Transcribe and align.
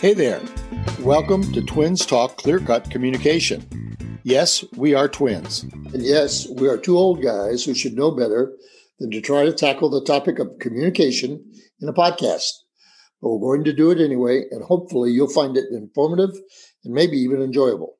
Hey 0.00 0.14
there. 0.14 0.40
Welcome 1.00 1.52
to 1.52 1.60
Twins 1.60 2.06
Talk 2.06 2.38
Clear 2.38 2.58
Cut 2.58 2.90
Communication. 2.90 3.66
Yes, 4.22 4.64
we 4.76 4.94
are 4.94 5.08
twins. 5.08 5.62
And 5.62 6.02
yes, 6.02 6.48
we 6.56 6.68
are 6.68 6.78
two 6.78 6.96
old 6.96 7.22
guys 7.22 7.64
who 7.64 7.74
should 7.74 7.94
know 7.94 8.10
better 8.10 8.56
than 8.98 9.10
to 9.10 9.20
try 9.20 9.44
to 9.44 9.52
tackle 9.52 9.90
the 9.90 10.02
topic 10.02 10.38
of 10.38 10.58
communication 10.58 11.44
in 11.82 11.88
a 11.88 11.92
podcast. 11.92 12.50
But 13.20 13.28
we're 13.28 13.56
going 13.56 13.64
to 13.64 13.74
do 13.74 13.90
it 13.90 14.00
anyway, 14.00 14.44
and 14.50 14.64
hopefully 14.64 15.10
you'll 15.10 15.28
find 15.28 15.56
it 15.56 15.66
informative 15.70 16.30
and 16.82 16.94
maybe 16.94 17.18
even 17.18 17.42
enjoyable. 17.42 17.98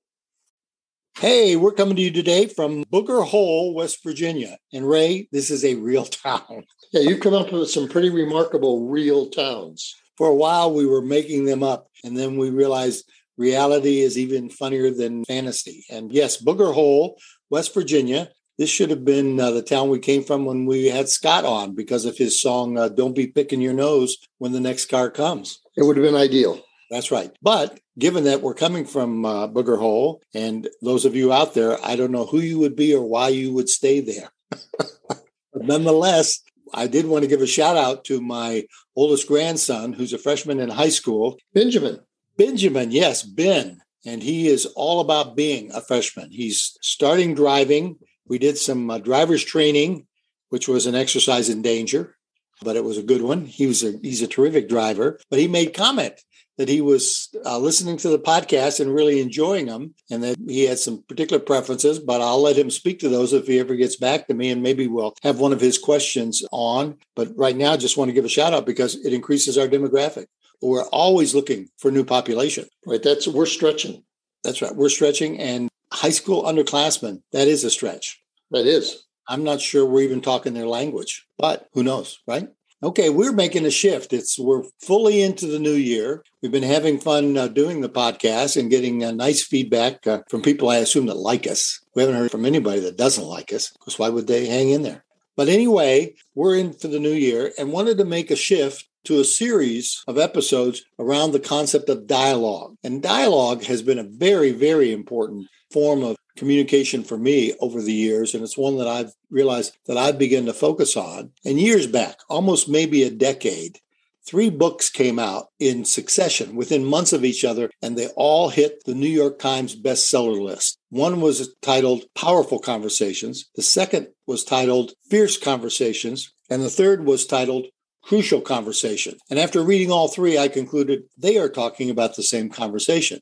Hey, 1.19 1.57
we're 1.57 1.73
coming 1.73 1.97
to 1.97 2.03
you 2.03 2.11
today 2.11 2.47
from 2.47 2.85
Booger 2.85 3.27
Hole, 3.27 3.75
West 3.75 4.03
Virginia. 4.03 4.57
And 4.73 4.89
Ray, 4.89 5.29
this 5.33 5.51
is 5.51 5.65
a 5.65 5.75
real 5.75 6.05
town. 6.07 6.65
Yeah, 6.93 7.03
you've 7.03 7.21
come 7.21 7.35
up 7.35 7.53
with 7.53 7.71
some 7.71 7.89
pretty 7.89 8.11
remarkable 8.11 8.89
real 8.89 9.29
towns. 9.29 9.95
For 10.17 10.29
a 10.29 10.35
while 10.35 10.73
we 10.73 10.87
were 10.87 11.03
making 11.03 11.45
them 11.45 11.63
up 11.63 11.89
and 12.05 12.17
then 12.17 12.37
we 12.37 12.51
realized 12.51 13.11
reality 13.37 14.01
is 14.01 14.19
even 14.19 14.51
funnier 14.51 14.91
than 14.91 15.25
fantasy. 15.25 15.85
And 15.91 16.13
yes 16.13 16.43
booger 16.43 16.73
hole 16.75 17.19
west 17.49 17.73
virginia 17.75 18.31
this 18.59 18.69
should 18.69 18.91
have 18.91 19.07
been 19.07 19.41
uh, 19.41 19.51
the 19.53 19.63
town 19.63 19.89
we 19.89 19.99
came 19.99 20.23
from 20.23 20.45
when 20.45 20.67
we 20.67 20.87
had 20.87 21.09
scott 21.09 21.47
on 21.47 21.75
because 21.75 22.05
of 22.05 22.19
his 22.19 22.39
song 22.39 22.77
uh, 22.77 22.91
don't 22.91 23.17
be 23.17 23.27
picking 23.27 23.63
your 23.63 23.73
nose 23.73 24.19
when 24.37 24.53
the 24.53 24.61
next 24.61 24.91
car 24.91 25.11
comes. 25.11 25.61
It 25.77 25.83
would 25.83 25.97
have 25.97 26.05
been 26.05 26.15
ideal. 26.15 26.63
That's 26.91 27.11
right. 27.11 27.31
But 27.41 27.81
given 28.01 28.25
that 28.25 28.43
we're 28.43 28.55
coming 28.55 28.85
from 28.85 29.25
uh, 29.25 29.47
booger 29.47 29.79
hole 29.79 30.21
and 30.35 30.69
those 30.83 31.05
of 31.05 31.15
you 31.15 31.33
out 31.33 31.55
there 31.55 31.79
i 31.85 31.95
don't 31.95 32.13
know 32.13 32.27
who 32.27 32.41
you 32.41 32.59
would 32.59 32.75
be 32.75 32.95
or 32.95 33.03
why 33.03 33.29
you 33.29 33.53
would 33.53 33.69
stay 33.69 34.01
there 34.01 34.31
but 35.09 35.23
nonetheless 35.55 36.43
I 36.73 36.87
did 36.87 37.07
want 37.07 37.23
to 37.23 37.29
give 37.29 37.41
a 37.41 37.47
shout 37.47 37.77
out 37.77 38.05
to 38.07 38.21
my 38.21 38.67
oldest 38.97 39.27
grandson, 39.27 39.93
who's 39.93 40.13
a 40.13 40.19
freshman 40.19 40.61
in 40.61 40.69
high 40.69 40.89
school. 40.89 41.39
Benjamin. 41.53 42.01
Benjamin, 42.37 42.91
yes, 42.91 43.23
Ben. 43.23 43.81
And 44.07 44.23
he 44.23 44.49
is 44.49 44.67
all 44.77 45.01
about 45.01 45.37
being 45.37 45.71
a 45.73 45.81
freshman. 45.81 46.31
He's 46.31 46.77
starting 46.81 47.35
driving. 47.35 47.97
We 48.27 48.39
did 48.39 48.57
some 48.57 48.91
uh, 48.91 48.99
driver's 48.99 49.45
training, 49.45 50.07
which 50.49 50.69
was 50.69 50.87
an 50.87 50.95
exercise 50.95 51.49
in 51.51 51.61
danger, 51.61 52.17
but 52.63 52.77
it 52.77 52.85
was 52.85 52.97
a 52.97 53.03
good 53.03 53.23
one. 53.23 53.45
He 53.45 53.67
was 53.67 53.83
a 53.85 53.99
he's 54.03 54.23
a 54.23 54.27
terrific 54.27 54.69
driver. 54.69 55.19
But 55.29 55.39
he 55.39 55.49
made 55.49 55.75
comment 55.75 56.19
that 56.61 56.69
he 56.69 56.83
was 56.83 57.31
uh, 57.47 57.59
listening 57.59 57.97
to 57.97 58.11
the 58.11 58.19
podcast 58.19 58.81
and 58.81 58.95
really 58.95 59.19
enjoying 59.19 59.65
them, 59.65 59.95
and 60.11 60.23
that 60.23 60.37
he 60.47 60.67
had 60.67 60.79
some 60.79 61.03
particular 61.09 61.43
preferences. 61.43 61.99
But 61.99 62.21
I'll 62.21 62.43
let 62.43 62.59
him 62.59 62.69
speak 62.69 62.99
to 62.99 63.09
those 63.09 63.33
if 63.33 63.47
he 63.47 63.59
ever 63.59 63.77
gets 63.77 63.97
back 63.97 64.27
to 64.27 64.35
me, 64.35 64.51
and 64.51 64.63
maybe 64.63 64.87
we'll 64.87 65.15
have 65.23 65.41
one 65.41 65.55
of 65.55 65.61
his 65.63 65.79
questions 65.79 66.45
on. 66.53 66.99
But 67.17 67.31
right 67.35 67.57
now, 67.57 67.73
I 67.73 67.79
just 67.79 67.97
want 67.97 68.11
to 68.11 68.13
give 68.13 68.27
a 68.27 68.29
shout 68.29 68.53
out 68.53 68.67
because 68.67 68.95
it 69.07 69.15
increases 69.15 69.57
our 69.57 69.69
demographic. 69.69 70.27
We're 70.61 70.85
always 70.89 71.35
looking 71.35 71.71
for 71.79 71.91
new 71.91 72.05
population. 72.05 72.67
Right. 72.85 73.03
That's 73.03 73.27
we're 73.27 73.47
stretching. 73.47 74.05
That's 74.45 74.61
right. 74.61 74.77
We're 74.77 74.91
stretching, 74.91 75.41
and 75.41 75.71
high 75.91 76.11
school 76.11 76.43
underclassmen 76.43 77.23
that 77.33 77.49
is 77.49 77.65
a 77.65 77.71
stretch. 77.71 78.23
That 78.51 78.67
is. 78.67 79.07
I'm 79.27 79.45
not 79.45 79.63
sure 79.63 79.87
we're 79.87 80.03
even 80.03 80.21
talking 80.21 80.53
their 80.53 80.67
language, 80.67 81.25
but 81.39 81.69
who 81.73 81.83
knows, 81.83 82.19
right? 82.27 82.51
Okay, 82.83 83.11
we're 83.11 83.33
making 83.33 83.67
a 83.67 83.71
shift. 83.71 84.15
It's 84.15 84.39
we're 84.39 84.63
fully 84.81 85.21
into 85.21 85.47
the 85.47 85.59
new 85.59 85.75
year. 85.75 86.25
We've 86.41 86.51
been 86.51 86.63
having 86.63 86.99
fun 86.99 87.37
uh, 87.37 87.49
doing 87.49 87.83
the 87.83 87.91
podcast 87.91 88.59
and 88.59 88.71
getting 88.71 89.05
uh, 89.05 89.11
nice 89.11 89.43
feedback 89.43 90.07
uh, 90.07 90.23
from 90.31 90.41
people 90.41 90.71
I 90.71 90.77
assume 90.77 91.05
that 91.07 91.19
like 91.19 91.47
us. 91.47 91.79
We 91.95 92.01
haven't 92.01 92.17
heard 92.17 92.31
from 92.31 92.47
anybody 92.47 92.81
that 92.81 92.97
doesn't 92.97 93.27
like 93.27 93.53
us 93.53 93.71
because 93.71 93.99
why 93.99 94.09
would 94.09 94.27
they 94.27 94.47
hang 94.47 94.71
in 94.71 94.83
there? 94.83 95.05
But 95.37 95.49
anyway, 95.49 96.15
we're 96.35 96.57
in 96.57 96.73
for 96.73 96.89
the 96.89 96.99
new 96.99 97.13
year 97.13 97.53
and 97.59 97.71
wanted 97.71 97.99
to 97.99 98.07
make 98.07 98.31
a 98.31 98.37
shift 98.37 98.89
to 99.05 99.21
a 99.21 99.25
series 99.25 100.03
of 100.09 100.17
episodes 100.17 100.83
around 100.99 101.33
the 101.33 101.41
concept 101.41 101.91
of 101.91 102.07
dialogue. 102.07 102.77
And 102.83 103.03
dialogue 103.03 103.63
has 103.65 103.83
been 103.83 103.99
a 103.99 104.05
very, 104.05 104.53
very 104.53 104.91
important 104.91 105.49
form 105.71 106.03
of 106.03 106.17
communication 106.37 107.05
for 107.05 107.19
me 107.19 107.55
over 107.61 107.83
the 107.83 107.93
years. 107.93 108.35
And 108.35 108.43
it's 108.43 108.57
one 108.57 108.79
that 108.79 108.89
I've 108.89 109.13
realized 109.31 109.77
that 109.87 109.97
I've 109.97 110.19
begun 110.19 110.47
to 110.47 110.53
focus 110.53 110.97
on. 110.97 111.33
And 111.45 111.61
years 111.61 111.87
back, 111.87 112.17
almost 112.29 112.69
maybe 112.69 113.03
a 113.03 113.11
decade, 113.11 113.79
three 114.27 114.51
books 114.51 114.89
came 114.89 115.19
out 115.19 115.49
in 115.59 115.85
succession 115.85 116.55
within 116.55 116.85
months 116.85 117.13
of 117.13 117.25
each 117.25 117.45
other, 117.45 117.71
and 117.83 117.97
they 117.97 118.09
all 118.17 118.49
hit 118.49 118.85
the 118.85 118.95
New 118.95 119.09
York 119.09 119.39
Times 119.39 119.77
bestseller 119.77 120.41
list. 120.41 120.79
One 120.89 121.21
was 121.21 121.55
titled 121.63 122.05
Powerful 122.15 122.59
Conversations, 122.59 123.51
the 123.55 123.63
second 123.63 124.09
was 124.27 124.45
titled 124.45 124.93
Fierce 125.09 125.37
Conversations, 125.37 126.33
and 126.49 126.63
the 126.63 126.71
third 126.71 127.05
was 127.05 127.27
titled 127.27 127.67
Crucial 128.03 128.41
Conversation. 128.41 129.19
And 129.29 129.39
after 129.39 129.63
reading 129.63 129.91
all 129.91 130.09
three, 130.09 130.39
I 130.39 130.49
concluded 130.49 131.03
they 131.19 131.37
are 131.37 131.49
talking 131.49 131.91
about 131.91 132.17
the 132.17 132.23
same 132.23 132.49
conversation. 132.49 133.21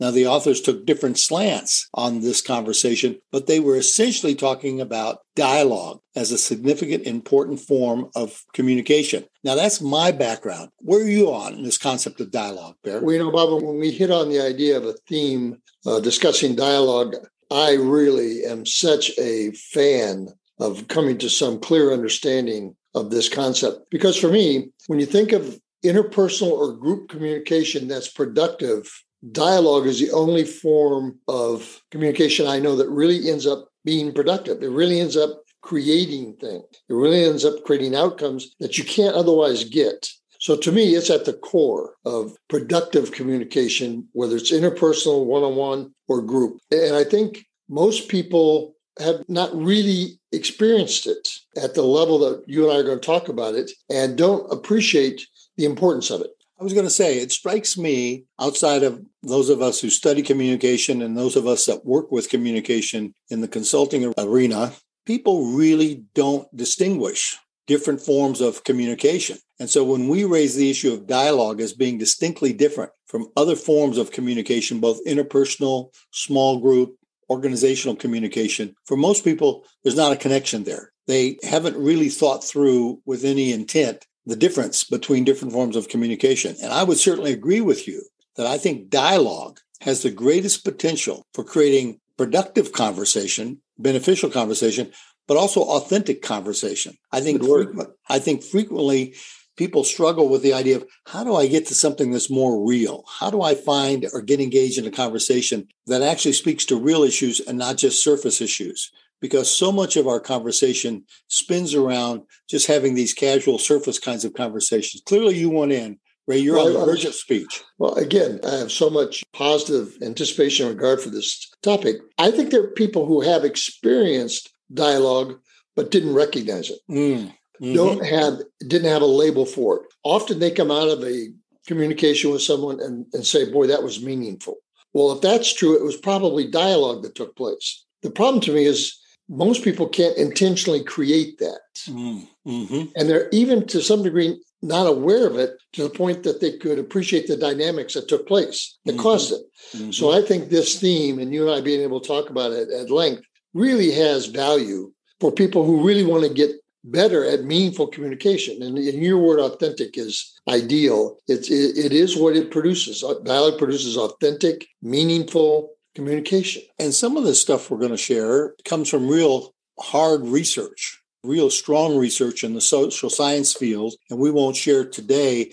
Now, 0.00 0.10
the 0.10 0.26
authors 0.26 0.60
took 0.60 0.86
different 0.86 1.18
slants 1.18 1.88
on 1.94 2.20
this 2.20 2.40
conversation, 2.40 3.18
but 3.32 3.46
they 3.46 3.60
were 3.60 3.76
essentially 3.76 4.34
talking 4.34 4.80
about 4.80 5.20
dialogue 5.34 6.00
as 6.14 6.30
a 6.30 6.38
significant, 6.38 7.06
important 7.06 7.60
form 7.60 8.10
of 8.14 8.44
communication. 8.52 9.24
Now, 9.44 9.54
that's 9.54 9.80
my 9.80 10.12
background. 10.12 10.70
Where 10.78 11.00
are 11.00 11.08
you 11.08 11.32
on 11.32 11.62
this 11.62 11.78
concept 11.78 12.20
of 12.20 12.30
dialogue, 12.30 12.76
Bear? 12.84 13.00
Well, 13.00 13.12
you 13.12 13.18
know, 13.18 13.32
Bob, 13.32 13.62
when 13.62 13.78
we 13.78 13.90
hit 13.90 14.10
on 14.10 14.28
the 14.28 14.40
idea 14.40 14.76
of 14.76 14.84
a 14.84 14.94
theme 15.08 15.60
uh, 15.86 16.00
discussing 16.00 16.54
dialogue, 16.54 17.14
I 17.50 17.74
really 17.74 18.44
am 18.44 18.66
such 18.66 19.10
a 19.18 19.52
fan 19.52 20.28
of 20.60 20.88
coming 20.88 21.18
to 21.18 21.30
some 21.30 21.60
clear 21.60 21.92
understanding 21.92 22.76
of 22.94 23.10
this 23.10 23.28
concept. 23.28 23.90
Because 23.90 24.16
for 24.16 24.28
me, 24.28 24.70
when 24.86 25.00
you 25.00 25.06
think 25.06 25.32
of 25.32 25.60
interpersonal 25.84 26.50
or 26.50 26.72
group 26.72 27.08
communication 27.08 27.88
that's 27.88 28.08
productive, 28.08 28.90
dialogue 29.32 29.86
is 29.86 30.00
the 30.00 30.10
only 30.12 30.44
form 30.44 31.18
of 31.28 31.82
communication 31.90 32.46
I 32.46 32.58
know 32.58 32.76
that 32.76 32.88
really 32.88 33.30
ends 33.30 33.46
up 33.46 33.68
being 33.84 34.12
productive. 34.12 34.62
It 34.62 34.70
really 34.70 35.00
ends 35.00 35.16
up 35.16 35.42
creating 35.62 36.36
things. 36.40 36.64
It 36.88 36.94
really 36.94 37.24
ends 37.24 37.44
up 37.44 37.64
creating 37.64 37.94
outcomes 37.94 38.54
that 38.60 38.78
you 38.78 38.84
can't 38.84 39.14
otherwise 39.14 39.64
get. 39.64 40.08
So 40.40 40.56
to 40.56 40.70
me, 40.70 40.94
it's 40.94 41.10
at 41.10 41.24
the 41.24 41.32
core 41.32 41.94
of 42.04 42.36
productive 42.48 43.10
communication, 43.10 44.08
whether 44.12 44.36
it's 44.36 44.52
interpersonal, 44.52 45.26
one 45.26 45.42
on 45.42 45.56
one, 45.56 45.94
or 46.06 46.22
group. 46.22 46.58
And 46.70 46.94
I 46.94 47.02
think 47.02 47.44
most 47.68 48.08
people 48.08 48.76
have 49.00 49.24
not 49.28 49.54
really 49.54 50.20
experienced 50.32 51.06
it 51.06 51.28
at 51.62 51.74
the 51.74 51.82
level 51.82 52.18
that 52.20 52.44
you 52.46 52.64
and 52.64 52.72
I 52.72 52.76
are 52.76 52.84
going 52.84 53.00
to 53.00 53.06
talk 53.06 53.28
about 53.28 53.54
it 53.54 53.70
and 53.90 54.16
don't 54.16 54.50
appreciate 54.52 55.26
the 55.56 55.64
importance 55.64 56.10
of 56.10 56.20
it. 56.20 56.30
I 56.60 56.64
was 56.64 56.72
going 56.72 56.86
to 56.86 56.90
say, 56.90 57.18
it 57.18 57.30
strikes 57.30 57.78
me 57.78 58.24
outside 58.40 58.82
of 58.82 59.00
those 59.22 59.48
of 59.48 59.62
us 59.62 59.80
who 59.80 59.90
study 59.90 60.22
communication 60.22 61.02
and 61.02 61.16
those 61.16 61.36
of 61.36 61.46
us 61.46 61.66
that 61.66 61.86
work 61.86 62.10
with 62.10 62.28
communication 62.28 63.14
in 63.30 63.40
the 63.40 63.46
consulting 63.46 64.12
arena, 64.18 64.72
people 65.06 65.52
really 65.52 66.02
don't 66.14 66.48
distinguish 66.56 67.38
different 67.68 68.00
forms 68.00 68.40
of 68.40 68.64
communication. 68.64 69.38
And 69.60 69.70
so 69.70 69.84
when 69.84 70.08
we 70.08 70.24
raise 70.24 70.56
the 70.56 70.68
issue 70.68 70.92
of 70.92 71.06
dialogue 71.06 71.60
as 71.60 71.74
being 71.74 71.96
distinctly 71.96 72.52
different 72.52 72.90
from 73.06 73.28
other 73.36 73.54
forms 73.54 73.96
of 73.96 74.10
communication, 74.10 74.80
both 74.80 75.04
interpersonal, 75.06 75.94
small 76.10 76.58
group, 76.58 76.96
organizational 77.30 77.94
communication, 77.94 78.74
for 78.84 78.96
most 78.96 79.22
people, 79.22 79.64
there's 79.84 79.96
not 79.96 80.12
a 80.12 80.16
connection 80.16 80.64
there. 80.64 80.90
They 81.06 81.38
haven't 81.42 81.76
really 81.76 82.08
thought 82.08 82.42
through 82.42 83.00
with 83.06 83.24
any 83.24 83.52
intent 83.52 84.04
the 84.28 84.36
difference 84.36 84.84
between 84.84 85.24
different 85.24 85.54
forms 85.54 85.74
of 85.74 85.88
communication. 85.88 86.54
And 86.62 86.70
I 86.70 86.84
would 86.84 86.98
certainly 86.98 87.32
agree 87.32 87.62
with 87.62 87.88
you 87.88 88.02
that 88.36 88.46
I 88.46 88.58
think 88.58 88.90
dialogue 88.90 89.58
has 89.80 90.02
the 90.02 90.10
greatest 90.10 90.64
potential 90.64 91.24
for 91.32 91.42
creating 91.42 91.98
productive 92.18 92.72
conversation, 92.72 93.62
beneficial 93.78 94.28
conversation, 94.28 94.92
but 95.26 95.38
also 95.38 95.62
authentic 95.62 96.20
conversation. 96.20 96.94
I 97.10 97.22
think 97.22 97.42
frequent, 97.42 97.90
I 98.08 98.18
think 98.18 98.42
frequently 98.42 99.14
people 99.56 99.82
struggle 99.82 100.28
with 100.28 100.42
the 100.42 100.52
idea 100.52 100.76
of 100.76 100.86
how 101.06 101.24
do 101.24 101.34
I 101.34 101.46
get 101.46 101.66
to 101.66 101.74
something 101.74 102.12
that's 102.12 102.30
more 102.30 102.68
real? 102.68 103.04
How 103.08 103.30
do 103.30 103.40
I 103.40 103.54
find 103.54 104.06
or 104.12 104.20
get 104.20 104.40
engaged 104.40 104.78
in 104.78 104.86
a 104.86 104.90
conversation 104.90 105.68
that 105.86 106.02
actually 106.02 106.34
speaks 106.34 106.66
to 106.66 106.78
real 106.78 107.02
issues 107.02 107.40
and 107.40 107.56
not 107.56 107.78
just 107.78 108.04
surface 108.04 108.42
issues? 108.42 108.92
Because 109.20 109.50
so 109.50 109.72
much 109.72 109.96
of 109.96 110.06
our 110.06 110.20
conversation 110.20 111.04
spins 111.28 111.74
around 111.74 112.22
just 112.48 112.66
having 112.66 112.94
these 112.94 113.14
casual 113.14 113.58
surface 113.58 113.98
kinds 113.98 114.24
of 114.24 114.34
conversations. 114.34 115.02
Clearly, 115.06 115.36
you 115.36 115.50
want 115.50 115.72
in. 115.72 115.98
Ray, 116.26 116.38
you're 116.38 116.56
well, 116.56 116.66
on 116.66 116.72
the 116.74 116.84
verge 116.84 117.06
of 117.06 117.14
speech. 117.14 117.62
Well, 117.78 117.94
again, 117.94 118.38
I 118.46 118.56
have 118.56 118.70
so 118.70 118.90
much 118.90 119.24
positive 119.32 119.96
anticipation 120.02 120.66
and 120.66 120.76
regard 120.76 121.00
for 121.00 121.08
this 121.08 121.50
topic. 121.62 121.96
I 122.18 122.30
think 122.30 122.50
there 122.50 122.62
are 122.62 122.72
people 122.72 123.06
who 123.06 123.22
have 123.22 123.44
experienced 123.44 124.50
dialogue 124.72 125.38
but 125.74 125.90
didn't 125.90 126.14
recognize 126.14 126.68
it. 126.68 126.80
Mm. 126.90 127.32
Mm-hmm. 127.62 127.74
Don't 127.74 128.04
have 128.04 128.40
didn't 128.60 128.90
have 128.90 129.02
a 129.02 129.06
label 129.06 129.46
for 129.46 129.78
it. 129.78 129.82
Often 130.04 130.38
they 130.38 130.50
come 130.50 130.70
out 130.70 130.88
of 130.88 131.02
a 131.02 131.28
communication 131.66 132.30
with 132.30 132.42
someone 132.42 132.80
and, 132.80 133.06
and 133.12 133.26
say, 133.26 133.50
boy, 133.50 133.66
that 133.66 133.82
was 133.82 134.02
meaningful. 134.02 134.56
Well, 134.92 135.12
if 135.12 135.20
that's 135.20 135.52
true, 135.52 135.76
it 135.76 135.84
was 135.84 135.96
probably 135.96 136.50
dialogue 136.50 137.02
that 137.02 137.14
took 137.14 137.36
place. 137.36 137.84
The 138.02 138.10
problem 138.10 138.40
to 138.42 138.52
me 138.52 138.64
is 138.64 138.98
most 139.28 139.62
people 139.62 139.88
can't 139.88 140.16
intentionally 140.16 140.82
create 140.82 141.38
that. 141.38 141.60
Mm-hmm. 141.88 142.84
And 142.96 143.08
they're 143.08 143.28
even 143.30 143.66
to 143.68 143.82
some 143.82 144.02
degree 144.02 144.38
not 144.62 144.86
aware 144.86 145.26
of 145.26 145.36
it 145.36 145.56
to 145.72 145.82
the 145.84 145.90
point 145.90 146.22
that 146.24 146.40
they 146.40 146.56
could 146.56 146.78
appreciate 146.78 147.28
the 147.28 147.36
dynamics 147.36 147.94
that 147.94 148.08
took 148.08 148.26
place 148.26 148.76
that 148.84 148.92
mm-hmm. 148.92 149.02
caused 149.02 149.32
it. 149.32 149.42
Mm-hmm. 149.76 149.90
So 149.92 150.12
I 150.12 150.22
think 150.22 150.48
this 150.48 150.80
theme 150.80 151.18
and 151.18 151.32
you 151.32 151.48
and 151.48 151.56
I 151.56 151.60
being 151.60 151.82
able 151.82 152.00
to 152.00 152.08
talk 152.08 152.30
about 152.30 152.52
it 152.52 152.70
at 152.70 152.90
length 152.90 153.22
really 153.54 153.92
has 153.92 154.26
value 154.26 154.92
for 155.20 155.30
people 155.30 155.64
who 155.64 155.86
really 155.86 156.04
want 156.04 156.24
to 156.24 156.32
get 156.32 156.50
better 156.84 157.24
at 157.24 157.44
meaningful 157.44 157.86
communication. 157.86 158.62
And, 158.62 158.78
and 158.78 159.02
your 159.02 159.18
word 159.18 159.40
authentic 159.40 159.98
is 159.98 160.32
ideal. 160.48 161.18
It's, 161.26 161.50
it, 161.50 161.76
it 161.76 161.92
is 161.92 162.16
what 162.16 162.36
it 162.36 162.50
produces. 162.50 163.04
Dialogue 163.24 163.58
produces 163.58 163.96
authentic, 163.96 164.66
meaningful 164.82 165.70
communication. 165.94 166.62
And 166.78 166.94
some 166.94 167.16
of 167.16 167.24
the 167.24 167.34
stuff 167.34 167.70
we're 167.70 167.78
going 167.78 167.90
to 167.90 167.96
share 167.96 168.54
comes 168.64 168.88
from 168.88 169.08
real 169.08 169.54
hard 169.78 170.26
research, 170.26 171.00
real 171.24 171.50
strong 171.50 171.96
research 171.96 172.44
in 172.44 172.54
the 172.54 172.60
social 172.60 173.10
science 173.10 173.52
field. 173.52 173.94
And 174.10 174.18
we 174.18 174.30
won't 174.30 174.56
share 174.56 174.84
today, 174.84 175.52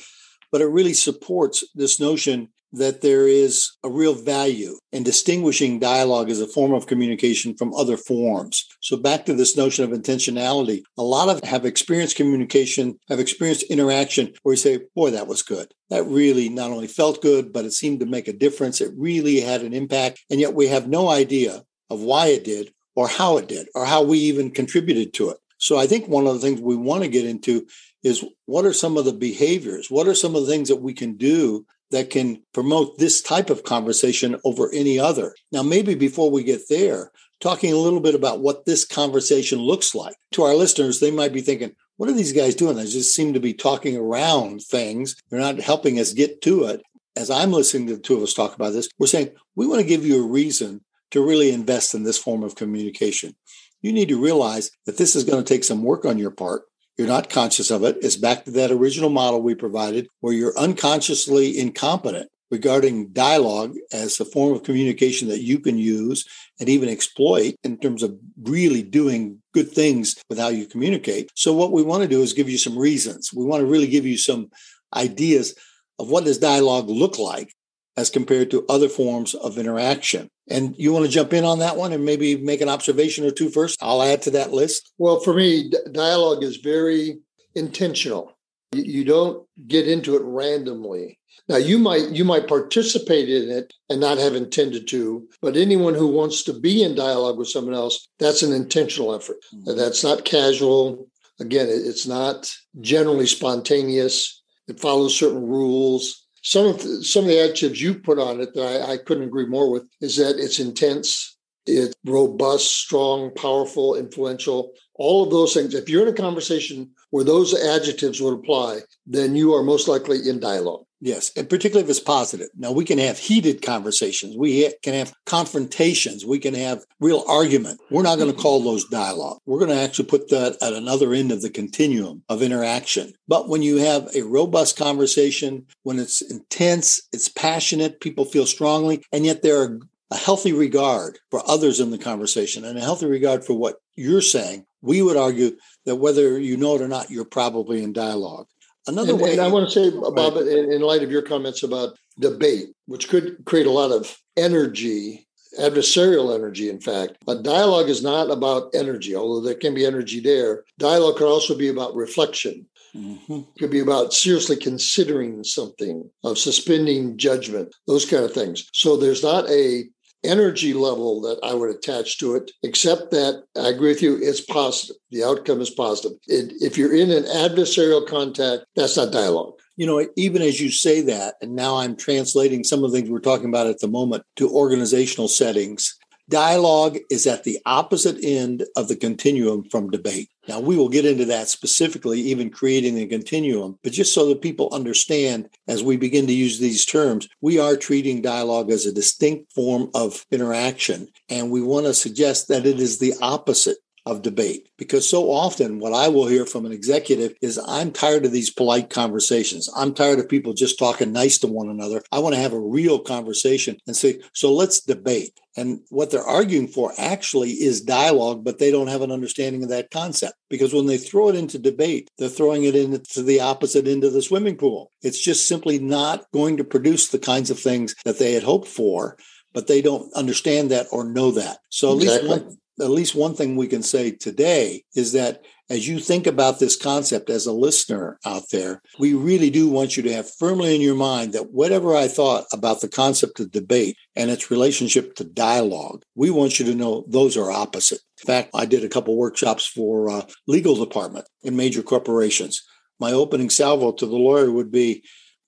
but 0.51 0.61
it 0.61 0.67
really 0.67 0.93
supports 0.93 1.63
this 1.75 1.99
notion 1.99 2.49
that 2.75 3.01
there 3.01 3.27
is 3.27 3.71
a 3.83 3.89
real 3.89 4.13
value 4.13 4.77
in 4.91 5.03
distinguishing 5.03 5.79
dialogue 5.79 6.29
as 6.29 6.41
a 6.41 6.47
form 6.47 6.73
of 6.73 6.87
communication 6.87 7.55
from 7.55 7.73
other 7.73 7.97
forms. 7.97 8.65
So 8.81 8.97
back 8.97 9.25
to 9.25 9.33
this 9.33 9.57
notion 9.57 9.83
of 9.83 9.97
intentionality, 9.97 10.81
a 10.97 11.03
lot 11.03 11.29
of 11.29 11.43
have 11.43 11.65
experienced 11.65 12.15
communication, 12.15 12.99
have 13.09 13.19
experienced 13.19 13.63
interaction 13.63 14.33
where 14.43 14.53
you 14.53 14.57
say, 14.57 14.79
boy, 14.95 15.11
that 15.11 15.27
was 15.27 15.41
good. 15.41 15.73
That 15.89 16.05
really 16.05 16.49
not 16.49 16.71
only 16.71 16.87
felt 16.87 17.21
good, 17.21 17.53
but 17.53 17.65
it 17.65 17.73
seemed 17.73 17.99
to 18.01 18.05
make 18.05 18.27
a 18.27 18.33
difference. 18.33 18.81
It 18.81 18.93
really 18.97 19.39
had 19.39 19.61
an 19.61 19.73
impact. 19.73 20.23
And 20.29 20.39
yet 20.39 20.53
we 20.53 20.67
have 20.67 20.87
no 20.87 21.09
idea 21.09 21.63
of 21.89 22.01
why 22.01 22.27
it 22.27 22.43
did 22.43 22.73
or 22.95 23.07
how 23.07 23.37
it 23.37 23.47
did 23.47 23.67
or 23.75 23.85
how 23.85 24.03
we 24.03 24.17
even 24.19 24.51
contributed 24.51 25.13
to 25.13 25.29
it. 25.29 25.37
So 25.57 25.77
I 25.77 25.87
think 25.87 26.07
one 26.07 26.27
of 26.27 26.33
the 26.33 26.39
things 26.39 26.61
we 26.61 26.75
want 26.75 27.03
to 27.03 27.09
get 27.09 27.25
into 27.25 27.65
is 28.03 28.23
what 28.45 28.65
are 28.65 28.73
some 28.73 28.97
of 28.97 29.05
the 29.05 29.13
behaviors? 29.13 29.89
What 29.89 30.07
are 30.07 30.13
some 30.13 30.35
of 30.35 30.45
the 30.45 30.51
things 30.51 30.69
that 30.69 30.81
we 30.81 30.93
can 30.93 31.17
do 31.17 31.65
that 31.91 32.09
can 32.09 32.41
promote 32.53 32.97
this 32.97 33.21
type 33.21 33.49
of 33.49 33.63
conversation 33.63 34.35
over 34.43 34.69
any 34.73 34.99
other. 34.99 35.35
Now, 35.51 35.63
maybe 35.63 35.95
before 35.95 36.31
we 36.31 36.43
get 36.43 36.67
there, 36.69 37.11
talking 37.39 37.73
a 37.73 37.77
little 37.77 37.99
bit 37.99 38.15
about 38.15 38.39
what 38.39 38.65
this 38.65 38.85
conversation 38.85 39.59
looks 39.59 39.93
like. 39.93 40.15
To 40.33 40.43
our 40.43 40.55
listeners, 40.55 40.99
they 40.99 41.11
might 41.11 41.33
be 41.33 41.41
thinking, 41.41 41.75
what 41.97 42.09
are 42.09 42.13
these 42.13 42.33
guys 42.33 42.55
doing? 42.55 42.75
They 42.75 42.85
just 42.85 43.15
seem 43.15 43.33
to 43.33 43.39
be 43.39 43.53
talking 43.53 43.95
around 43.95 44.61
things. 44.63 45.15
They're 45.29 45.39
not 45.39 45.59
helping 45.59 45.99
us 45.99 46.13
get 46.13 46.41
to 46.41 46.65
it. 46.65 46.81
As 47.15 47.29
I'm 47.29 47.51
listening 47.51 47.87
to 47.87 47.95
the 47.95 48.01
two 48.01 48.17
of 48.17 48.23
us 48.23 48.33
talk 48.33 48.55
about 48.55 48.73
this, 48.73 48.89
we're 48.97 49.07
saying 49.07 49.29
we 49.55 49.67
want 49.67 49.81
to 49.81 49.87
give 49.87 50.05
you 50.05 50.23
a 50.23 50.27
reason 50.27 50.83
to 51.11 51.25
really 51.25 51.51
invest 51.51 51.93
in 51.93 52.03
this 52.03 52.17
form 52.17 52.43
of 52.43 52.55
communication. 52.55 53.35
You 53.81 53.93
need 53.93 54.09
to 54.09 54.21
realize 54.21 54.71
that 54.85 54.97
this 54.97 55.15
is 55.15 55.23
going 55.23 55.41
to 55.41 55.47
take 55.47 55.63
some 55.63 55.83
work 55.83 56.03
on 56.03 56.17
your 56.17 56.31
part 56.31 56.63
you're 56.97 57.07
not 57.07 57.29
conscious 57.29 57.71
of 57.71 57.83
it. 57.83 57.97
It's 58.01 58.15
back 58.15 58.45
to 58.45 58.51
that 58.51 58.71
original 58.71 59.09
model 59.09 59.41
we 59.41 59.55
provided 59.55 60.07
where 60.21 60.33
you're 60.33 60.57
unconsciously 60.57 61.57
incompetent 61.57 62.29
regarding 62.51 63.09
dialogue 63.09 63.75
as 63.91 64.19
a 64.19 64.25
form 64.25 64.53
of 64.53 64.63
communication 64.63 65.27
that 65.27 65.41
you 65.41 65.59
can 65.59 65.77
use 65.77 66.25
and 66.59 66.69
even 66.69 66.87
exploit 66.87 67.55
in 67.63 67.77
terms 67.77 68.03
of 68.03 68.17
really 68.43 68.81
doing 68.81 69.41
good 69.53 69.69
things 69.71 70.15
with 70.29 70.37
how 70.37 70.47
you 70.49 70.65
communicate. 70.65 71.29
So 71.35 71.53
what 71.53 71.71
we 71.71 71.83
want 71.83 72.03
to 72.03 72.09
do 72.09 72.21
is 72.21 72.33
give 72.33 72.49
you 72.49 72.57
some 72.57 72.77
reasons. 72.77 73.33
We 73.33 73.45
want 73.45 73.61
to 73.61 73.67
really 73.67 73.87
give 73.87 74.05
you 74.05 74.17
some 74.17 74.51
ideas 74.95 75.55
of 75.99 76.09
what 76.09 76.25
does 76.25 76.37
dialogue 76.37 76.89
look 76.89 77.17
like 77.17 77.53
as 77.97 78.09
compared 78.09 78.51
to 78.51 78.65
other 78.67 78.89
forms 78.89 79.33
of 79.33 79.57
interaction. 79.57 80.29
And 80.49 80.75
you 80.77 80.91
want 80.91 81.05
to 81.05 81.11
jump 81.11 81.33
in 81.33 81.43
on 81.43 81.59
that 81.59 81.77
one 81.77 81.93
and 81.93 82.05
maybe 82.05 82.37
make 82.37 82.61
an 82.61 82.69
observation 82.69 83.25
or 83.25 83.31
two 83.31 83.49
first? 83.49 83.77
I'll 83.81 84.03
add 84.03 84.21
to 84.23 84.31
that 84.31 84.51
list. 84.51 84.91
Well, 84.97 85.19
for 85.19 85.33
me, 85.33 85.71
dialogue 85.91 86.43
is 86.43 86.57
very 86.57 87.19
intentional. 87.55 88.37
You 88.73 89.05
don't 89.05 89.47
get 89.67 89.87
into 89.87 90.15
it 90.15 90.21
randomly. 90.23 91.19
Now 91.47 91.57
you 91.57 91.77
might 91.77 92.09
you 92.09 92.25
might 92.25 92.47
participate 92.47 93.29
in 93.29 93.49
it 93.49 93.73
and 93.89 93.99
not 93.99 94.17
have 94.17 94.35
intended 94.35 94.87
to, 94.89 95.27
but 95.41 95.55
anyone 95.55 95.93
who 95.93 96.07
wants 96.07 96.43
to 96.43 96.53
be 96.53 96.81
in 96.81 96.95
dialogue 96.95 97.37
with 97.37 97.49
someone 97.49 97.75
else, 97.75 98.07
that's 98.19 98.41
an 98.41 98.51
intentional 98.51 99.13
effort. 99.13 99.37
Mm-hmm. 99.53 99.77
That's 99.77 100.03
not 100.03 100.25
casual. 100.25 101.07
Again, 101.39 101.67
it's 101.69 102.07
not 102.07 102.51
generally 102.81 103.27
spontaneous. 103.27 104.41
It 104.67 104.79
follows 104.79 105.17
certain 105.17 105.45
rules 105.45 106.24
some 106.45 106.67
of 106.67 106.83
the, 106.83 107.03
some 107.03 107.23
of 107.23 107.29
the 107.29 107.39
adjectives 107.39 107.81
you 107.81 107.95
put 107.95 108.19
on 108.19 108.39
it 108.39 108.53
that 108.53 108.87
I, 108.87 108.93
I 108.93 108.97
couldn't 108.97 109.23
agree 109.23 109.47
more 109.47 109.71
with 109.71 109.89
is 109.99 110.17
that 110.17 110.37
it's 110.37 110.59
intense, 110.59 111.35
it's 111.65 111.95
robust, 112.05 112.67
strong, 112.67 113.31
powerful, 113.33 113.95
influential. 113.95 114.71
All 114.93 115.23
of 115.23 115.31
those 115.31 115.55
things. 115.55 115.73
If 115.73 115.89
you're 115.89 116.03
in 116.03 116.13
a 116.13 116.15
conversation 116.15 116.91
where 117.15 117.23
those 117.23 117.53
adjectives 117.53 118.19
would 118.19 118.33
apply, 118.33 118.81
then 119.07 119.37
you 119.37 119.53
are 119.53 119.63
most 119.63 119.87
likely 119.87 120.27
in 120.27 120.37
dialogue. 120.37 120.83
Yes, 120.99 121.31
and 121.37 121.49
particularly 121.49 121.85
if 121.85 121.89
it's 121.89 121.97
positive. 121.97 122.49
Now 122.57 122.73
we 122.73 122.83
can 122.83 122.97
have 122.97 123.17
heated 123.17 123.61
conversations. 123.61 124.35
We 124.35 124.69
can 124.83 124.93
have 124.93 125.13
confrontations. 125.25 126.25
We 126.25 126.39
can 126.39 126.53
have 126.55 126.83
real 126.99 127.23
argument. 127.25 127.79
We're 127.89 128.03
not 128.03 128.17
going 128.17 128.35
to 128.35 128.41
call 128.41 128.61
those 128.61 128.83
dialogue. 128.89 129.37
We're 129.45 129.59
going 129.59 129.71
to 129.71 129.81
actually 129.81 130.09
put 130.09 130.27
that 130.31 130.57
at 130.61 130.73
another 130.73 131.13
end 131.13 131.31
of 131.31 131.41
the 131.41 131.49
continuum 131.49 132.21
of 132.27 132.41
interaction. 132.41 133.13
But 133.29 133.47
when 133.47 133.61
you 133.61 133.77
have 133.77 134.09
a 134.13 134.23
robust 134.23 134.75
conversation, 134.77 135.67
when 135.83 135.99
it's 135.99 136.21
intense, 136.21 137.01
it's 137.13 137.29
passionate, 137.29 138.01
people 138.01 138.25
feel 138.25 138.45
strongly, 138.45 139.01
and 139.13 139.25
yet 139.25 139.41
there 139.41 139.61
are 139.61 139.79
a 140.11 140.17
healthy 140.17 140.51
regard 140.51 141.17
for 141.31 141.41
others 141.49 141.79
in 141.79 141.91
the 141.91 141.97
conversation 141.97 142.65
and 142.65 142.77
a 142.77 142.81
healthy 142.81 143.05
regard 143.05 143.45
for 143.45 143.53
what 143.53 143.77
you're 143.95 144.21
saying, 144.21 144.65
we 144.81 145.01
would 145.01 145.17
argue 145.17 145.57
that 145.85 145.95
whether 145.95 146.39
you 146.39 146.57
know 146.57 146.75
it 146.75 146.81
or 146.81 146.87
not, 146.87 147.11
you're 147.11 147.25
probably 147.25 147.83
in 147.83 147.93
dialogue. 147.93 148.47
Another 148.87 149.13
and, 149.13 149.21
way, 149.21 149.31
and 149.31 149.41
I 149.41 149.47
want 149.47 149.69
to 149.69 149.71
say, 149.71 149.89
Bob, 149.89 150.35
right. 150.35 150.47
in, 150.47 150.71
in 150.71 150.81
light 150.81 151.03
of 151.03 151.11
your 151.11 151.21
comments 151.21 151.63
about 151.63 151.97
debate, 152.19 152.69
which 152.85 153.09
could 153.09 153.43
create 153.45 153.65
a 153.65 153.71
lot 153.71 153.91
of 153.91 154.15
energy, 154.37 155.27
adversarial 155.59 156.35
energy, 156.35 156.69
in 156.69 156.79
fact. 156.79 157.17
But 157.25 157.43
dialogue 157.43 157.89
is 157.89 158.03
not 158.03 158.29
about 158.29 158.75
energy, 158.75 159.15
although 159.15 159.45
there 159.45 159.57
can 159.57 159.73
be 159.73 159.85
energy 159.85 160.19
there. 160.19 160.63
Dialogue 160.77 161.17
could 161.17 161.31
also 161.31 161.57
be 161.57 161.69
about 161.69 161.95
reflection. 161.95 162.67
Mm-hmm. 162.95 163.41
Could 163.59 163.71
be 163.71 163.81
about 163.81 164.13
seriously 164.13 164.55
considering 164.55 165.43
something, 165.43 166.09
of 166.23 166.37
suspending 166.37 167.17
judgment, 167.17 167.75
those 167.87 168.05
kind 168.05 168.23
of 168.23 168.33
things. 168.33 168.69
So 168.71 168.95
there's 168.95 169.21
not 169.21 169.49
a 169.49 169.83
energy 170.25 170.73
level 170.73 171.21
that 171.21 171.39
I 171.43 171.53
would 171.53 171.69
attach 171.69 172.17
to 172.19 172.35
it, 172.35 172.51
except 172.63 173.11
that 173.11 173.43
I 173.57 173.69
agree 173.69 173.89
with 173.89 174.01
you, 174.01 174.17
it's 174.21 174.41
positive. 174.41 174.97
The 175.11 175.23
outcome 175.23 175.61
is 175.61 175.69
positive. 175.69 176.17
It, 176.27 176.53
if 176.61 176.77
you're 176.77 176.95
in 176.95 177.11
an 177.11 177.23
adversarial 177.23 178.07
contact, 178.07 178.65
that's 178.75 178.97
not 178.97 179.11
dialogue. 179.11 179.53
You 179.77 179.85
know, 179.85 180.07
even 180.15 180.41
as 180.41 180.61
you 180.61 180.71
say 180.71 181.01
that, 181.01 181.35
and 181.41 181.55
now 181.55 181.77
I'm 181.77 181.95
translating 181.95 182.63
some 182.63 182.83
of 182.83 182.91
the 182.91 182.97
things 182.97 183.09
we're 183.09 183.19
talking 183.19 183.49
about 183.49 183.67
at 183.67 183.79
the 183.79 183.87
moment 183.87 184.23
to 184.37 184.49
organizational 184.49 185.27
settings, 185.27 185.97
Dialogue 186.27 186.97
is 187.11 187.27
at 187.27 187.43
the 187.43 187.59
opposite 187.67 188.17
end 188.23 188.65
of 188.75 188.87
the 188.87 188.95
continuum 188.95 189.63
from 189.69 189.91
debate. 189.91 190.29
Now, 190.47 190.59
we 190.59 190.75
will 190.75 190.89
get 190.89 191.05
into 191.05 191.25
that 191.25 191.47
specifically, 191.47 192.19
even 192.21 192.49
creating 192.49 192.97
a 192.99 193.07
continuum, 193.07 193.79
but 193.83 193.93
just 193.93 194.13
so 194.13 194.27
that 194.29 194.41
people 194.41 194.69
understand 194.71 195.49
as 195.67 195.83
we 195.83 195.97
begin 195.97 196.27
to 196.27 196.33
use 196.33 196.59
these 196.59 196.85
terms, 196.85 197.27
we 197.41 197.59
are 197.59 197.75
treating 197.75 198.21
dialogue 198.21 198.71
as 198.71 198.85
a 198.85 198.93
distinct 198.93 199.51
form 199.53 199.89
of 199.95 200.25
interaction. 200.31 201.07
And 201.29 201.49
we 201.49 201.61
want 201.61 201.87
to 201.87 201.93
suggest 201.93 202.47
that 202.49 202.65
it 202.65 202.79
is 202.79 202.99
the 202.99 203.13
opposite 203.21 203.77
of 204.05 204.21
debate. 204.21 204.69
Because 204.77 205.09
so 205.09 205.31
often, 205.31 205.79
what 205.79 205.93
I 205.93 206.07
will 206.07 206.27
hear 206.27 206.45
from 206.45 206.65
an 206.65 206.71
executive 206.71 207.33
is, 207.41 207.59
I'm 207.67 207.91
tired 207.91 208.25
of 208.25 208.31
these 208.31 208.49
polite 208.49 208.89
conversations. 208.89 209.69
I'm 209.75 209.93
tired 209.93 210.19
of 210.19 210.29
people 210.29 210.53
just 210.53 210.77
talking 210.77 211.11
nice 211.11 211.37
to 211.39 211.47
one 211.47 211.69
another. 211.69 212.01
I 212.11 212.19
want 212.19 212.35
to 212.35 212.41
have 212.41 212.53
a 212.53 212.59
real 212.59 212.99
conversation 212.99 213.77
and 213.87 213.95
say, 213.95 214.19
so 214.33 214.53
let's 214.53 214.81
debate. 214.81 215.39
And 215.57 215.79
what 215.89 216.11
they're 216.11 216.21
arguing 216.21 216.67
for 216.67 216.91
actually 216.97 217.51
is 217.51 217.79
dialogue, 217.81 218.43
but 218.43 218.59
they 218.59 218.71
don't 218.71 218.87
have 218.87 219.01
an 219.01 219.11
understanding 219.11 219.63
of 219.63 219.69
that 219.69 219.89
concept. 219.89 220.35
Because 220.49 220.73
when 220.73 220.85
they 220.85 220.97
throw 220.97 221.29
it 221.29 221.35
into 221.35 221.57
debate, 221.57 222.09
they're 222.17 222.27
throwing 222.27 222.65
it 222.65 222.75
into 222.75 223.23
the 223.23 223.39
opposite 223.39 223.87
end 223.87 224.03
of 224.03 224.11
the 224.11 224.21
swimming 224.21 224.57
pool. 224.57 224.91
It's 225.01 225.21
just 225.21 225.47
simply 225.47 225.79
not 225.79 226.29
going 226.33 226.57
to 226.57 226.65
produce 226.65 227.07
the 227.07 227.19
kinds 227.19 227.49
of 227.49 227.59
things 227.59 227.95
that 228.03 228.19
they 228.19 228.33
had 228.33 228.43
hoped 228.43 228.67
for 228.67 229.17
but 229.55 229.67
they 229.67 229.81
don't 229.81 230.13
understand 230.13 230.69
that 230.69 230.85
or 230.91 231.05
know 231.05 231.31
that. 231.31 231.59
So 231.69 231.95
at 231.95 232.03
exactly. 232.03 232.29
least 232.29 232.43
one, 232.43 232.57
at 232.79 232.89
least 232.89 233.15
one 233.15 233.33
thing 233.33 233.55
we 233.55 233.67
can 233.67 233.83
say 233.83 234.11
today 234.11 234.83
is 234.95 235.13
that 235.13 235.41
as 235.69 235.87
you 235.87 235.99
think 235.99 236.27
about 236.27 236.59
this 236.59 236.75
concept 236.75 237.29
as 237.29 237.47
a 237.47 237.51
listener 237.51 238.19
out 238.25 238.43
there, 238.51 238.81
we 238.99 239.13
really 239.13 239.49
do 239.49 239.67
want 239.67 239.97
you 239.97 240.03
to 240.03 240.13
have 240.13 240.29
firmly 240.29 240.75
in 240.75 240.81
your 240.81 240.95
mind 240.95 241.33
that 241.33 241.51
whatever 241.51 241.95
I 241.95 242.07
thought 242.07 242.45
about 242.53 242.81
the 242.81 242.87
concept 242.87 243.39
of 243.39 243.51
debate 243.51 243.97
and 244.15 244.29
its 244.29 244.51
relationship 244.51 245.15
to 245.15 245.23
dialogue, 245.23 246.03
we 246.13 246.29
want 246.29 246.59
you 246.59 246.65
to 246.65 246.75
know 246.75 247.05
those 247.07 247.35
are 247.35 247.49
opposite. 247.49 248.01
In 248.21 248.27
fact, 248.27 248.51
I 248.53 248.65
did 248.65 248.83
a 248.83 248.89
couple 248.89 249.15
workshops 249.15 249.65
for 249.65 250.09
uh, 250.09 250.21
legal 250.45 250.75
department 250.75 251.27
in 251.43 251.55
major 251.55 251.81
corporations. 251.81 252.63
My 252.99 253.11
opening 253.11 253.49
salvo 253.49 253.91
to 253.93 254.05
the 254.05 254.15
lawyer 254.15 254.51
would 254.51 254.71
be 254.71 255.03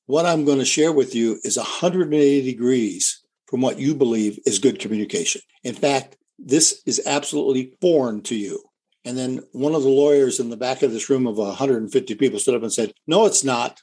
what 0.07 0.25
I'm 0.25 0.45
going 0.45 0.59
to 0.59 0.65
share 0.65 0.91
with 0.91 1.13
you 1.13 1.37
is 1.43 1.57
180 1.57 2.41
degrees 2.41 3.21
from 3.45 3.61
what 3.61 3.77
you 3.77 3.93
believe 3.93 4.39
is 4.45 4.59
good 4.59 4.79
communication. 4.79 5.41
In 5.63 5.75
fact, 5.75 6.17
this 6.39 6.81
is 6.85 7.01
absolutely 7.05 7.73
foreign 7.81 8.21
to 8.23 8.35
you. 8.35 8.61
And 9.05 9.17
then 9.17 9.41
one 9.53 9.73
of 9.73 9.83
the 9.83 9.89
lawyers 9.89 10.39
in 10.39 10.49
the 10.49 10.57
back 10.57 10.81
of 10.83 10.91
this 10.91 11.09
room 11.09 11.27
of 11.27 11.37
150 11.37 12.15
people 12.15 12.39
stood 12.39 12.55
up 12.55 12.63
and 12.63 12.73
said, 12.73 12.91
No, 13.07 13.25
it's 13.25 13.43
not. 13.43 13.79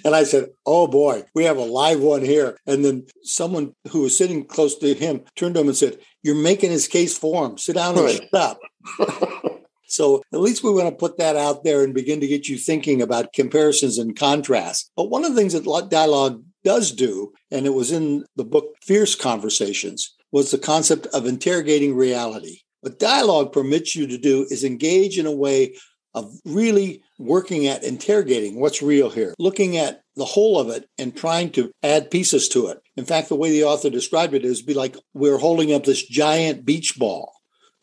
and 0.06 0.16
I 0.16 0.24
said, 0.24 0.50
Oh 0.66 0.86
boy, 0.88 1.24
we 1.34 1.46
have 1.46 1.58
a 1.58 1.62
live 1.62 2.02
one 2.02 2.22
here. 2.22 2.56
And 2.68 2.86
then 2.86 3.08
someone 3.24 3.74
who 3.90 4.02
was 4.02 4.16
sitting 4.18 4.46
close 4.46 4.78
to 4.78 4.94
him 4.94 5.22
turned 5.36 5.56
to 5.56 5.62
him 5.62 5.68
and 5.68 5.78
said, 5.78 5.98
You're 6.22 6.36
making 6.36 6.70
his 6.70 6.88
case 6.88 7.18
for 7.18 7.48
him. 7.48 7.58
Sit 7.58 7.76
down 7.76 7.98
and 7.98 8.30
up. 8.34 8.60
So 9.90 10.22
at 10.32 10.40
least 10.40 10.64
we 10.64 10.72
want 10.72 10.88
to 10.88 10.96
put 10.96 11.18
that 11.18 11.36
out 11.36 11.64
there 11.64 11.84
and 11.84 11.94
begin 11.96 12.22
to 12.22 12.28
get 12.28 12.48
you 12.48 12.58
thinking 12.58 13.02
about 13.02 13.34
comparisons 13.34 13.98
and 13.98 14.16
contrasts. 14.16 14.92
But 14.96 15.10
one 15.10 15.26
of 15.26 15.34
the 15.34 15.42
things 15.42 15.54
that 15.54 15.90
dialogue 15.90 16.44
does 16.64 16.92
do, 16.92 17.34
and 17.52 17.66
it 17.66 17.74
was 17.74 17.92
in 17.92 18.26
the 18.36 18.44
book 18.44 18.76
Fierce 18.82 19.16
Conversations, 19.16 20.16
was 20.32 20.52
the 20.52 20.58
concept 20.58 21.08
of 21.08 21.26
interrogating 21.26 21.96
reality. 21.96 22.60
What 22.82 23.00
dialogue 23.00 23.52
permits 23.52 23.96
you 23.96 24.08
to 24.08 24.18
do 24.18 24.46
is 24.50 24.64
engage 24.64 25.18
in 25.18 25.26
a 25.26 25.32
way 25.32 25.76
of 26.14 26.34
really 26.46 27.02
working 27.18 27.68
at 27.68 27.84
interrogating 27.84 28.60
what's 28.60 28.82
real 28.82 29.10
here, 29.10 29.34
looking 29.38 29.78
at 29.78 30.02
the 30.16 30.26
whole 30.26 30.60
of 30.60 30.70
it 30.70 30.90
and 30.98 31.16
trying 31.16 31.52
to 31.52 31.72
add 31.84 32.12
pieces 32.12 32.50
to 32.50 32.68
it. 32.68 32.80
In 32.98 33.06
fact, 33.06 33.30
the 33.30 33.36
way 33.36 33.52
the 33.52 33.66
author 33.66 33.90
described 33.90 34.34
it 34.34 34.46
is 34.46 34.62
be 34.62 34.74
like 34.74 34.96
we're 35.14 35.38
holding 35.38 35.74
up 35.74 35.84
this 35.84 36.04
giant 36.04 36.66
beach 36.66 36.98
ball, 36.98 37.34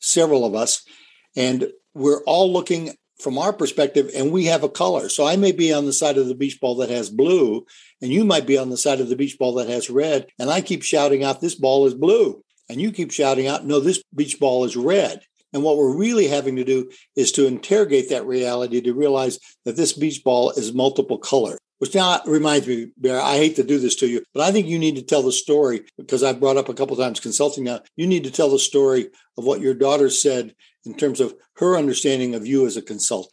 several 0.01 0.45
of 0.45 0.55
us, 0.55 0.83
and 1.37 1.69
we're 1.95 2.23
all 2.25 2.53
looking 2.53 2.95
from 3.19 3.39
our 3.39 3.53
perspective 3.53 4.11
and 4.15 4.31
we 4.31 4.45
have 4.47 4.63
a 4.63 4.69
color. 4.69 5.09
So 5.09 5.27
I 5.27 5.37
may 5.37 5.53
be 5.53 5.73
on 5.73 5.87
the 5.87 5.93
side 5.93 6.19
of 6.19 6.27
the 6.27 6.35
beach 6.35 6.61
ball 6.61 6.77
that 6.77 6.91
has 6.91 7.11
blue, 7.11 7.65
and 8.03 8.13
you 8.13 8.25
might 8.25 8.47
be 8.47 8.59
on 8.59 8.71
the 8.71 8.77
side 8.77 9.01
of 9.01 9.09
the 9.09 9.17
beach 9.17 9.39
ball 9.39 9.55
that 9.55 9.69
has 9.69 9.91
red. 9.91 10.27
And 10.39 10.51
I 10.51 10.61
keep 10.61 10.83
shouting 10.83 11.25
out, 11.25 11.41
this 11.41 11.55
ball 11.55 11.87
is 11.87 11.95
blue. 11.95 12.43
And 12.69 12.81
you 12.81 12.91
keep 12.91 13.13
shouting 13.13 13.47
out, 13.47 13.65
no, 13.65 13.81
this 13.81 14.03
beach 14.15 14.39
ball 14.41 14.65
is 14.65 14.77
red. 14.77 15.21
And 15.53 15.63
what 15.63 15.77
we're 15.77 15.97
really 15.97 16.29
having 16.29 16.57
to 16.57 16.65
do 16.65 16.91
is 17.15 17.33
to 17.33 17.47
interrogate 17.47 18.11
that 18.11 18.27
reality 18.27 18.81
to 18.81 18.93
realize 18.93 19.39
that 19.65 19.77
this 19.77 19.93
beach 19.93 20.23
ball 20.25 20.51
is 20.51 20.75
multiple 20.75 21.19
color. 21.19 21.59
Which 21.79 21.95
now 21.95 22.21
reminds 22.27 22.67
me, 22.67 22.89
Bear, 22.97 23.21
I 23.21 23.37
hate 23.37 23.57
to 23.57 23.63
do 23.63 23.79
this 23.79 23.97
to 23.97 24.07
you, 24.07 24.23
but 24.33 24.43
I 24.43 24.51
think 24.51 24.67
you 24.67 24.79
need 24.79 24.97
to 24.97 25.03
tell 25.03 25.23
the 25.23 25.31
story 25.31 25.83
because 25.99 26.23
I've 26.23 26.41
brought 26.41 26.57
up 26.57 26.71
a 26.71 26.75
couple 26.75 26.97
times 26.97 27.21
consulting 27.21 27.65
now. 27.65 27.81
You 27.97 28.07
need 28.07 28.25
to 28.25 28.31
tell 28.31 28.49
the 28.49 28.59
story 28.59 29.11
of 29.37 29.45
what 29.45 29.61
your 29.61 29.75
daughter 29.75 30.09
said 30.09 30.55
in 30.87 30.95
terms 30.95 31.21
of 31.21 31.35
her 31.57 31.77
understanding 31.77 32.35
of 32.35 32.47
you 32.47 32.67
as 32.67 32.77
a 32.77 32.83
consultant. 32.83 33.33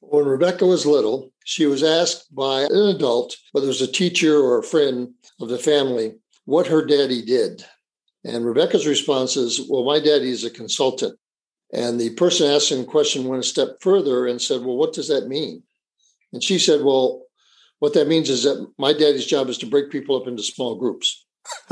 When 0.00 0.24
Rebecca 0.24 0.64
was 0.64 0.86
little, 0.86 1.32
she 1.44 1.66
was 1.66 1.82
asked 1.82 2.34
by 2.34 2.62
an 2.62 2.94
adult, 2.94 3.36
whether 3.52 3.66
it 3.66 3.68
was 3.68 3.82
a 3.82 3.90
teacher 3.90 4.38
or 4.38 4.58
a 4.58 4.62
friend 4.62 5.14
of 5.40 5.48
the 5.48 5.58
family, 5.58 6.14
what 6.44 6.68
her 6.68 6.84
daddy 6.84 7.22
did. 7.22 7.64
And 8.24 8.44
Rebecca's 8.44 8.86
response 8.86 9.36
is, 9.36 9.60
Well, 9.68 9.84
my 9.84 9.98
daddy 9.98 10.30
is 10.30 10.44
a 10.44 10.50
consultant. 10.50 11.18
And 11.72 12.00
the 12.00 12.10
person 12.10 12.50
asking 12.50 12.78
the 12.78 12.84
question 12.84 13.24
went 13.24 13.44
a 13.44 13.46
step 13.46 13.78
further 13.80 14.26
and 14.26 14.40
said, 14.40 14.62
Well, 14.62 14.76
what 14.76 14.92
does 14.92 15.08
that 15.08 15.28
mean? 15.28 15.62
And 16.32 16.42
she 16.42 16.58
said, 16.58 16.82
Well, 16.82 17.24
what 17.78 17.94
that 17.94 18.08
means 18.08 18.30
is 18.30 18.44
that 18.44 18.66
my 18.78 18.92
daddy's 18.92 19.26
job 19.26 19.48
is 19.48 19.58
to 19.58 19.66
break 19.66 19.90
people 19.90 20.16
up 20.20 20.26
into 20.26 20.42
small 20.42 20.76
groups. 20.76 21.24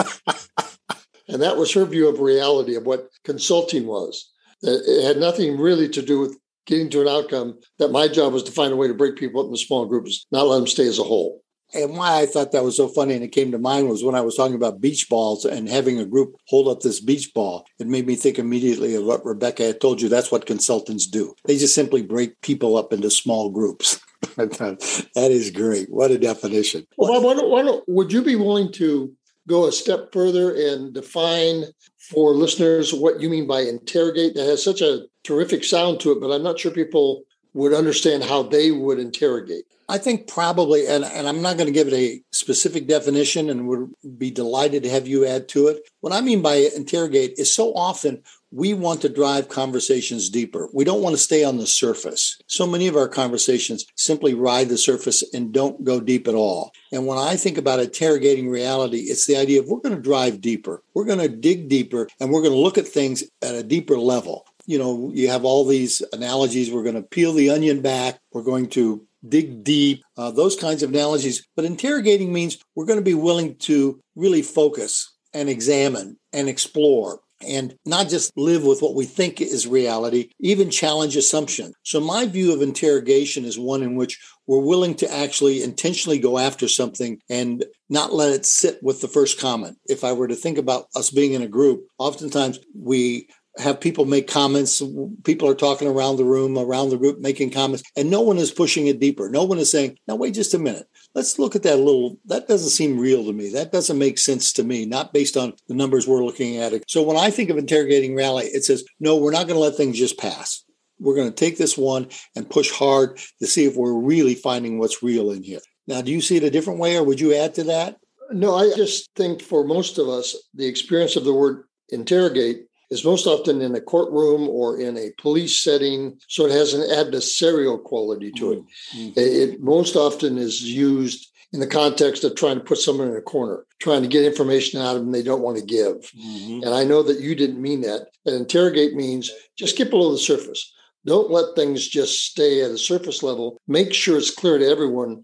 and 1.29 1.43
that 1.43 1.57
was 1.57 1.73
her 1.73 1.85
view 1.85 2.09
of 2.09 2.21
reality 2.21 2.75
of 2.75 2.85
what 2.85 3.09
consulting 3.25 3.87
was. 3.87 4.31
It 4.65 5.05
had 5.05 5.19
nothing 5.19 5.59
really 5.59 5.89
to 5.91 6.03
do 6.03 6.21
with 6.21 6.39
getting 6.67 6.91
to 6.91 7.03
an 7.03 7.09
outcome 7.09 7.59
that 7.79 7.93
my 7.93 8.09
job 8.09 8.33
was 8.33 8.43
to 8.45 8.53
find 8.53 8.73
a 8.73 8.77
way 8.77 8.89
to 8.89 8.95
break 8.95 9.17
people 9.17 9.41
up 9.41 9.47
into 9.47 9.59
small 9.59 9.87
groups, 9.87 10.27
not 10.33 10.47
let 10.47 10.57
them 10.57 10.67
stay 10.67 10.87
as 10.87 10.99
a 10.99 11.05
whole. 11.05 11.43
And 11.75 11.97
why 11.97 12.21
I 12.21 12.27
thought 12.27 12.53
that 12.53 12.63
was 12.63 12.77
so 12.77 12.87
funny 12.87 13.15
and 13.15 13.25
it 13.25 13.33
came 13.33 13.51
to 13.51 13.59
mind 13.59 13.89
was 13.89 14.05
when 14.05 14.15
I 14.15 14.21
was 14.21 14.37
talking 14.37 14.55
about 14.55 14.81
beach 14.81 15.09
balls 15.09 15.45
and 15.45 15.69
having 15.69 15.99
a 15.99 16.05
group 16.05 16.37
hold 16.47 16.69
up 16.69 16.81
this 16.81 17.01
beach 17.01 17.33
ball. 17.35 17.67
It 17.81 17.89
made 17.89 18.07
me 18.07 18.15
think 18.15 18.39
immediately 18.39 18.95
of 18.95 19.05
what 19.05 19.25
Rebecca 19.25 19.65
had 19.65 19.81
told 19.81 20.01
you. 20.01 20.09
That's 20.09 20.31
what 20.31 20.47
consultants 20.47 21.07
do. 21.07 21.35
They 21.47 21.59
just 21.59 21.75
simply 21.75 22.03
break 22.03 22.41
people 22.43 22.77
up 22.77 22.93
into 22.93 23.11
small 23.11 23.51
groups. 23.51 24.01
that 24.37 25.09
is 25.17 25.51
great. 25.51 25.91
What 25.91 26.13
a 26.13 26.19
definition. 26.19 26.87
Well, 26.97 27.21
why 27.21 27.35
don't, 27.35 27.51
why 27.51 27.63
don't, 27.63 27.85
would 27.89 28.13
you 28.13 28.23
be 28.23 28.37
willing 28.37 28.71
to 28.75 29.13
go 29.49 29.67
a 29.67 29.73
step 29.73 30.13
further 30.13 30.55
and 30.55 30.95
define 30.95 31.65
for 31.99 32.35
listeners 32.35 32.93
what 32.93 33.21
you 33.21 33.29
mean 33.29 33.47
by 33.47 33.61
interrogate? 33.61 34.35
That 34.35 34.47
has 34.47 34.63
such 34.63 34.81
a 34.81 35.05
terrific 35.23 35.65
sound 35.65 36.01
to 36.01 36.13
it, 36.13 36.21
but 36.21 36.31
I'm 36.31 36.43
not 36.43 36.59
sure 36.59 36.71
people 36.71 37.25
would 37.55 37.73
understand 37.73 38.25
how 38.25 38.43
they 38.43 38.71
would 38.71 38.99
interrogate. 38.99 39.65
I 39.89 39.99
think 39.99 40.29
probably, 40.29 40.87
and, 40.87 41.05
and 41.05 41.29
I'm 41.29 41.43
not 41.43 41.57
going 41.57 41.67
to 41.67 41.73
give 41.73 41.89
it 41.89 41.95
a 41.95 42.23
specific 42.33 42.89
definition 42.89 43.51
and 43.51 43.69
would 43.69 43.93
be 44.17 44.31
delighted 44.31 44.83
to 44.83 44.91
have 44.91 45.07
you 45.07 45.27
add 45.27 45.49
to 45.51 45.69
it. 45.69 45.83
What 46.01 46.13
I 46.13 46.21
mean 46.23 46.41
by 46.41 46.69
interrogate 46.75 47.35
is 47.37 47.53
so 47.53 47.75
often 47.75 48.23
we 48.55 48.73
want 48.73 49.03
to 49.03 49.09
drive 49.09 49.49
conversations 49.49 50.31
deeper. 50.31 50.69
We 50.73 50.85
don't 50.85 51.03
want 51.03 51.15
to 51.15 51.23
stay 51.23 51.43
on 51.43 51.59
the 51.59 51.67
surface. 51.67 52.39
So 52.47 52.69
many 52.69 52.87
of 52.87 52.95
our 52.95 53.09
conversations 53.09 53.85
simply 53.97 54.33
ride 54.33 54.69
the 54.69 54.79
surface 54.79 55.25
and 55.35 55.53
don't 55.53 55.83
go 55.83 55.99
deep 55.99 56.29
at 56.29 56.37
all. 56.37 56.71
And 56.93 57.05
when 57.05 57.19
I 57.19 57.35
think 57.35 57.59
about 57.59 57.81
interrogating 57.81 58.49
reality, 58.49 58.99
it's 58.99 59.27
the 59.27 59.37
idea 59.37 59.61
of 59.61 59.67
we're 59.67 59.81
going 59.81 59.97
to 59.97 60.01
drive 60.01 60.41
deeper. 60.41 60.85
We're 60.95 61.05
going 61.05 61.19
to 61.19 61.29
dig 61.29 61.69
deeper 61.69 62.07
and 62.21 62.31
we're 62.31 62.43
going 62.43 62.53
to 62.53 62.59
look 62.59 62.79
at 62.79 62.87
things 62.87 63.25
at 63.43 63.57
a 63.57 63.65
deeper 63.65 63.99
level. 63.99 64.47
You 64.67 64.79
know, 64.79 65.11
you 65.13 65.29
have 65.31 65.45
all 65.45 65.67
these 65.67 66.01
analogies. 66.13 66.71
We're 66.71 66.85
going 66.85 66.95
to 66.95 67.03
peel 67.03 67.33
the 67.33 67.51
onion 67.51 67.83
back. 67.83 68.21
We're 68.33 68.45
going 68.45 68.69
to 68.71 69.05
dig 69.29 69.65
deep, 69.65 70.05
uh, 70.17 70.31
those 70.31 70.55
kinds 70.55 70.85
of 70.85 70.91
analogies. 70.91 71.45
But 71.57 71.65
interrogating 71.65 72.33
means 72.33 72.59
we're 72.77 72.87
going 72.87 73.01
to 73.01 73.05
be 73.05 73.15
willing 73.15 73.57
to 73.57 74.01
really 74.15 74.43
focus 74.43 75.11
and 75.33 75.49
examine 75.49 76.17
and 76.33 76.49
explore 76.49 77.21
and 77.41 77.75
not 77.85 78.09
just 78.09 78.33
live 78.37 78.65
with 78.65 78.81
what 78.81 78.95
we 78.95 79.05
think 79.05 79.41
is 79.41 79.67
reality, 79.67 80.31
even 80.41 80.71
challenge 80.71 81.17
assumption. 81.17 81.73
So, 81.83 82.01
my 82.01 82.27
view 82.27 82.53
of 82.53 82.63
interrogation 82.63 83.45
is 83.45 83.59
one 83.59 83.83
in 83.83 83.97
which 83.97 84.21
we're 84.47 84.61
willing 84.61 84.95
to 84.97 85.13
actually 85.13 85.63
intentionally 85.63 86.19
go 86.19 86.39
after 86.39 86.69
something 86.69 87.19
and 87.29 87.65
not 87.89 88.13
let 88.13 88.33
it 88.33 88.47
sit 88.47 88.83
with 88.83 89.01
the 89.01 89.09
first 89.09 89.41
comment. 89.41 89.79
If 89.87 90.05
I 90.05 90.13
were 90.13 90.29
to 90.29 90.37
think 90.37 90.59
about 90.59 90.87
us 90.95 91.11
being 91.11 91.33
in 91.33 91.43
a 91.43 91.49
group, 91.49 91.87
oftentimes 91.99 92.59
we 92.75 93.29
have 93.59 93.81
people 93.81 94.05
make 94.05 94.27
comments. 94.27 94.83
People 95.23 95.49
are 95.49 95.55
talking 95.55 95.89
around 95.89 96.17
the 96.17 96.25
room, 96.25 96.59
around 96.59 96.91
the 96.91 96.99
group, 96.99 97.21
making 97.21 97.51
comments, 97.51 97.85
and 97.97 98.11
no 98.11 98.21
one 98.21 98.39
is 98.39 98.51
pushing 98.51 98.87
it 98.89 99.01
deeper. 99.01 99.29
No 99.29 99.45
one 99.45 99.59
is 99.59 99.71
saying, 99.71 99.99
now, 100.09 100.17
wait 100.17 100.35
just 100.35 100.55
a 100.55 100.59
minute. 100.59 100.89
Let's 101.15 101.39
look 101.39 101.55
at 101.55 101.63
that 101.63 101.75
a 101.75 101.83
little. 101.83 102.19
That 102.27 102.49
doesn't 102.49 102.71
seem 102.71 102.99
real 102.99 103.25
to 103.25 103.33
me. 103.33 103.51
That 103.51 103.71
doesn't 103.71 103.99
make 103.99 104.19
sense 104.19 104.53
to 104.55 104.65
me, 104.65 104.87
not 104.87 105.13
based 105.13 105.37
on 105.37 105.55
the 105.69 105.75
numbers 105.75 106.09
we're 106.09 106.25
looking 106.25 106.57
at. 106.57 106.73
So 106.91 107.03
when 107.03 107.17
I 107.17 107.31
think 107.31 107.51
of 107.51 107.59
interrogating 107.59 108.17
rally, 108.17 108.47
it 108.47 108.65
says, 108.65 108.85
no, 108.99 109.17
we're 109.17 109.31
not 109.31 109.47
going 109.47 109.57
to 109.57 109.63
let 109.63 109.77
things 109.77 109.99
just 109.99 110.19
pass. 110.19 110.65
We're 110.99 111.17
going 111.17 111.31
to 111.31 111.35
take 111.35 111.57
this 111.57 111.79
one 111.79 112.09
and 112.35 112.51
push 112.51 112.71
hard 112.71 113.21
to 113.41 113.47
see 113.47 113.65
if 113.65 113.77
we're 113.77 113.95
really 113.95 114.35
finding 114.35 114.79
what's 114.79 115.03
real 115.03 115.31
in 115.31 115.43
here. 115.43 115.61
Now, 115.87 116.01
do 116.01 116.11
you 116.11 116.21
see 116.21 116.37
it 116.37 116.45
a 116.45 116.51
different 116.51 116.81
way, 116.81 116.97
or 116.97 117.05
would 117.05 117.21
you 117.21 117.35
add 117.35 117.55
to 117.55 117.65
that? 117.65 117.99
No, 118.31 118.57
I 118.57 118.73
just 118.75 119.11
think 119.15 119.43
for 119.43 119.65
most 119.65 119.99
of 119.99 120.09
us, 120.09 120.35
the 120.55 120.67
experience 120.67 121.15
of 121.15 121.25
the 121.25 121.35
word 121.35 121.65
interrogate 121.91 122.67
is 122.91 123.05
most 123.05 123.27
often 123.27 123.61
in 123.61 123.75
a 123.75 123.81
courtroom 123.81 124.49
or 124.49 124.79
in 124.79 124.97
a 124.97 125.11
police 125.19 125.61
setting. 125.61 126.19
So 126.29 126.47
it 126.47 126.53
has 126.53 126.75
an 126.75 126.83
adversarial 126.83 127.83
quality 127.83 128.31
to 128.33 128.53
it. 128.53 128.63
Mm-hmm. 128.95 129.13
It 129.17 129.63
most 129.63 129.97
often 129.97 130.39
is 130.39 130.63
used 130.63 131.31
in 131.53 131.61
the 131.61 131.67
context 131.69 132.25
of 132.25 132.35
trying 132.35 132.59
to 132.59 132.65
put 132.65 132.79
someone 132.79 133.09
in 133.09 133.17
a 133.17 133.23
corner, 133.23 133.65
trying 133.79 134.03
to 134.03 134.09
get 134.09 134.25
information 134.25 134.81
out 134.81 134.97
of 134.97 135.03
them 135.03 135.13
they 135.13 135.23
don't 135.23 135.43
want 135.43 135.57
to 135.57 135.65
give. 135.65 135.97
Mm-hmm. 135.97 136.65
And 136.65 136.75
I 136.75 136.83
know 136.83 137.03
that 137.05 137.21
you 137.21 137.37
didn't 137.37 137.63
mean 137.63 137.83
that. 137.83 138.09
And 138.27 138.35
interrogate 138.35 138.95
means 138.95 139.31
just 139.57 139.77
get 139.77 139.91
below 139.91 140.11
the 140.11 140.19
surface. 140.19 140.73
Don't 141.07 141.31
let 141.31 141.55
things 141.55 141.87
just 141.87 142.25
stay 142.25 142.63
at 142.63 142.71
a 142.71 142.79
surface 142.79 143.23
level. 143.23 143.61
Make 143.69 143.95
sure 143.95 144.19
it's 144.19 144.35
clear 144.35 144.59
to 144.59 144.67
everyone 144.67 145.23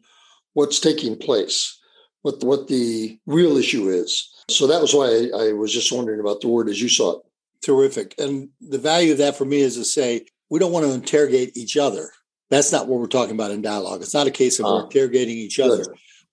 what's 0.52 0.78
taking 0.78 1.16
place, 1.16 1.78
what, 2.22 2.44
what 2.44 2.68
the 2.68 3.18
real 3.26 3.56
issue 3.56 3.88
is. 3.88 4.28
So 4.48 4.66
that 4.66 4.80
was 4.80 4.94
why 4.94 5.06
I, 5.06 5.48
I 5.48 5.52
was 5.52 5.72
just 5.72 5.90
wondering 5.90 6.20
about 6.20 6.42
the 6.42 6.48
word 6.48 6.68
as 6.68 6.80
you 6.80 6.88
saw 6.88 7.18
it. 7.18 7.22
Terrific. 7.62 8.14
And 8.18 8.48
the 8.60 8.78
value 8.78 9.12
of 9.12 9.18
that 9.18 9.36
for 9.36 9.44
me 9.44 9.60
is 9.60 9.76
to 9.76 9.84
say, 9.84 10.26
we 10.50 10.58
don't 10.58 10.72
want 10.72 10.86
to 10.86 10.92
interrogate 10.92 11.56
each 11.56 11.76
other. 11.76 12.10
That's 12.50 12.72
not 12.72 12.88
what 12.88 12.98
we're 12.98 13.06
talking 13.06 13.34
about 13.34 13.52
in 13.52 13.62
dialogue. 13.62 14.02
It's 14.02 14.14
not 14.14 14.26
a 14.26 14.32
case 14.32 14.58
of 14.58 14.66
uh, 14.66 14.68
we're 14.70 14.84
interrogating 14.84 15.36
each 15.36 15.60
other. 15.60 15.84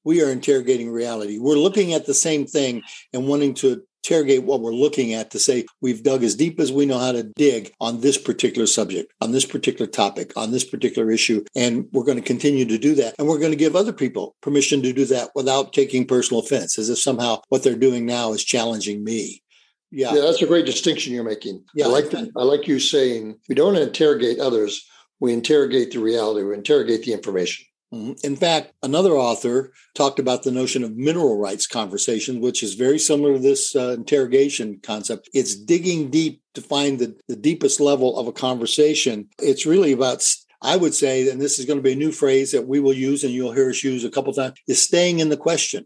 We 0.04 0.24
are 0.24 0.32
interrogating 0.32 0.90
reality. 0.90 1.38
We're 1.38 1.56
looking 1.56 1.94
at 1.94 2.06
the 2.06 2.14
same 2.14 2.48
thing 2.48 2.82
and 3.14 3.28
wanting 3.28 3.54
to 3.56 3.84
interrogate 4.04 4.44
what 4.44 4.62
we're 4.62 4.74
looking 4.74 5.14
at 5.14 5.32
to 5.32 5.40
say 5.40 5.66
we've 5.82 6.02
dug 6.02 6.24
as 6.24 6.36
deep 6.36 6.60
as 6.60 6.72
we 6.72 6.86
know 6.86 6.98
how 6.98 7.12
to 7.12 7.24
dig 7.24 7.74
on 7.82 8.00
this 8.00 8.18
particular 8.18 8.66
subject, 8.66 9.12
on 9.22 9.32
this 9.32 9.46
particular 9.46 9.86
topic, 9.86 10.32
on 10.38 10.52
this 10.52 10.64
particular 10.64 11.12
issue. 11.12 11.44
And 11.56 11.88
we're 11.92 12.06
going 12.06 12.18
to 12.18 12.24
continue 12.24 12.66
to 12.66 12.78
do 12.78 12.96
that. 12.96 13.16
And 13.20 13.28
we're 13.28 13.40
going 13.40 13.52
to 13.52 13.58
give 13.58 13.76
other 13.76 13.94
people 13.94 14.36
permission 14.42 14.82
to 14.84 14.94
do 14.94 15.06
that 15.06 15.32
without 15.36 15.74
taking 15.74 16.08
personal 16.08 16.42
offense, 16.42 16.80
as 16.80 16.90
if 16.90 17.00
somehow 17.00 17.42
what 17.50 17.64
they're 17.64 17.76
doing 17.76 18.06
now 18.06 18.32
is 18.32 18.44
challenging 18.44 19.04
me. 19.04 19.44
Yeah. 19.92 20.14
yeah, 20.14 20.22
that's 20.22 20.42
a 20.42 20.48
great 20.48 20.66
distinction 20.66 21.14
you're 21.14 21.24
making. 21.24 21.64
Yeah, 21.74 21.86
I 21.86 21.90
like 21.90 22.10
the, 22.10 22.30
I 22.36 22.44
like 22.44 22.68
you 22.68 22.80
saying 22.80 23.40
we 23.48 23.56
don't 23.56 23.76
interrogate 23.76 24.40
others, 24.40 24.86
we 25.20 25.34
interrogate 25.34 25.92
the 25.92 26.00
reality, 26.00 26.44
we 26.44 26.54
interrogate 26.54 27.04
the 27.04 27.14
information. 27.14 27.66
Mm-hmm. 27.94 28.14
In 28.24 28.36
fact, 28.36 28.74
another 28.84 29.14
author 29.14 29.72
talked 29.96 30.20
about 30.20 30.44
the 30.44 30.52
notion 30.52 30.84
of 30.84 30.98
mineral 30.98 31.38
rights 31.38 31.66
conversation, 31.66 32.42
which 32.42 32.62
is 32.62 32.74
very 32.74 33.00
similar 33.00 33.34
to 33.34 33.40
this 33.40 33.78
uh, 33.78 33.96
interrogation 33.98 34.80
concept. 34.84 35.30
It's 35.34 35.56
digging 35.56 36.10
deep 36.10 36.42
to 36.56 36.62
find 36.62 37.00
the, 37.00 37.16
the 37.30 37.38
deepest 37.38 37.80
level 37.80 38.20
of 38.20 38.28
a 38.28 38.34
conversation. 38.34 39.30
It's 39.40 39.66
really 39.66 39.94
about 39.94 40.22
I 40.62 40.76
would 40.76 40.96
say, 40.96 41.30
and 41.30 41.40
this 41.40 41.60
is 41.60 41.66
going 41.66 41.78
to 41.78 41.84
be 41.84 41.94
a 41.94 41.96
new 41.96 42.12
phrase 42.12 42.52
that 42.52 42.68
we 42.68 42.80
will 42.80 42.94
use 42.94 43.24
and 43.24 43.32
you'll 43.32 43.52
hear 43.52 43.70
us 43.70 43.84
use 43.84 44.04
a 44.04 44.10
couple 44.10 44.34
times, 44.34 44.58
is 44.68 44.82
staying 44.82 45.20
in 45.20 45.30
the 45.30 45.38
question. 45.38 45.86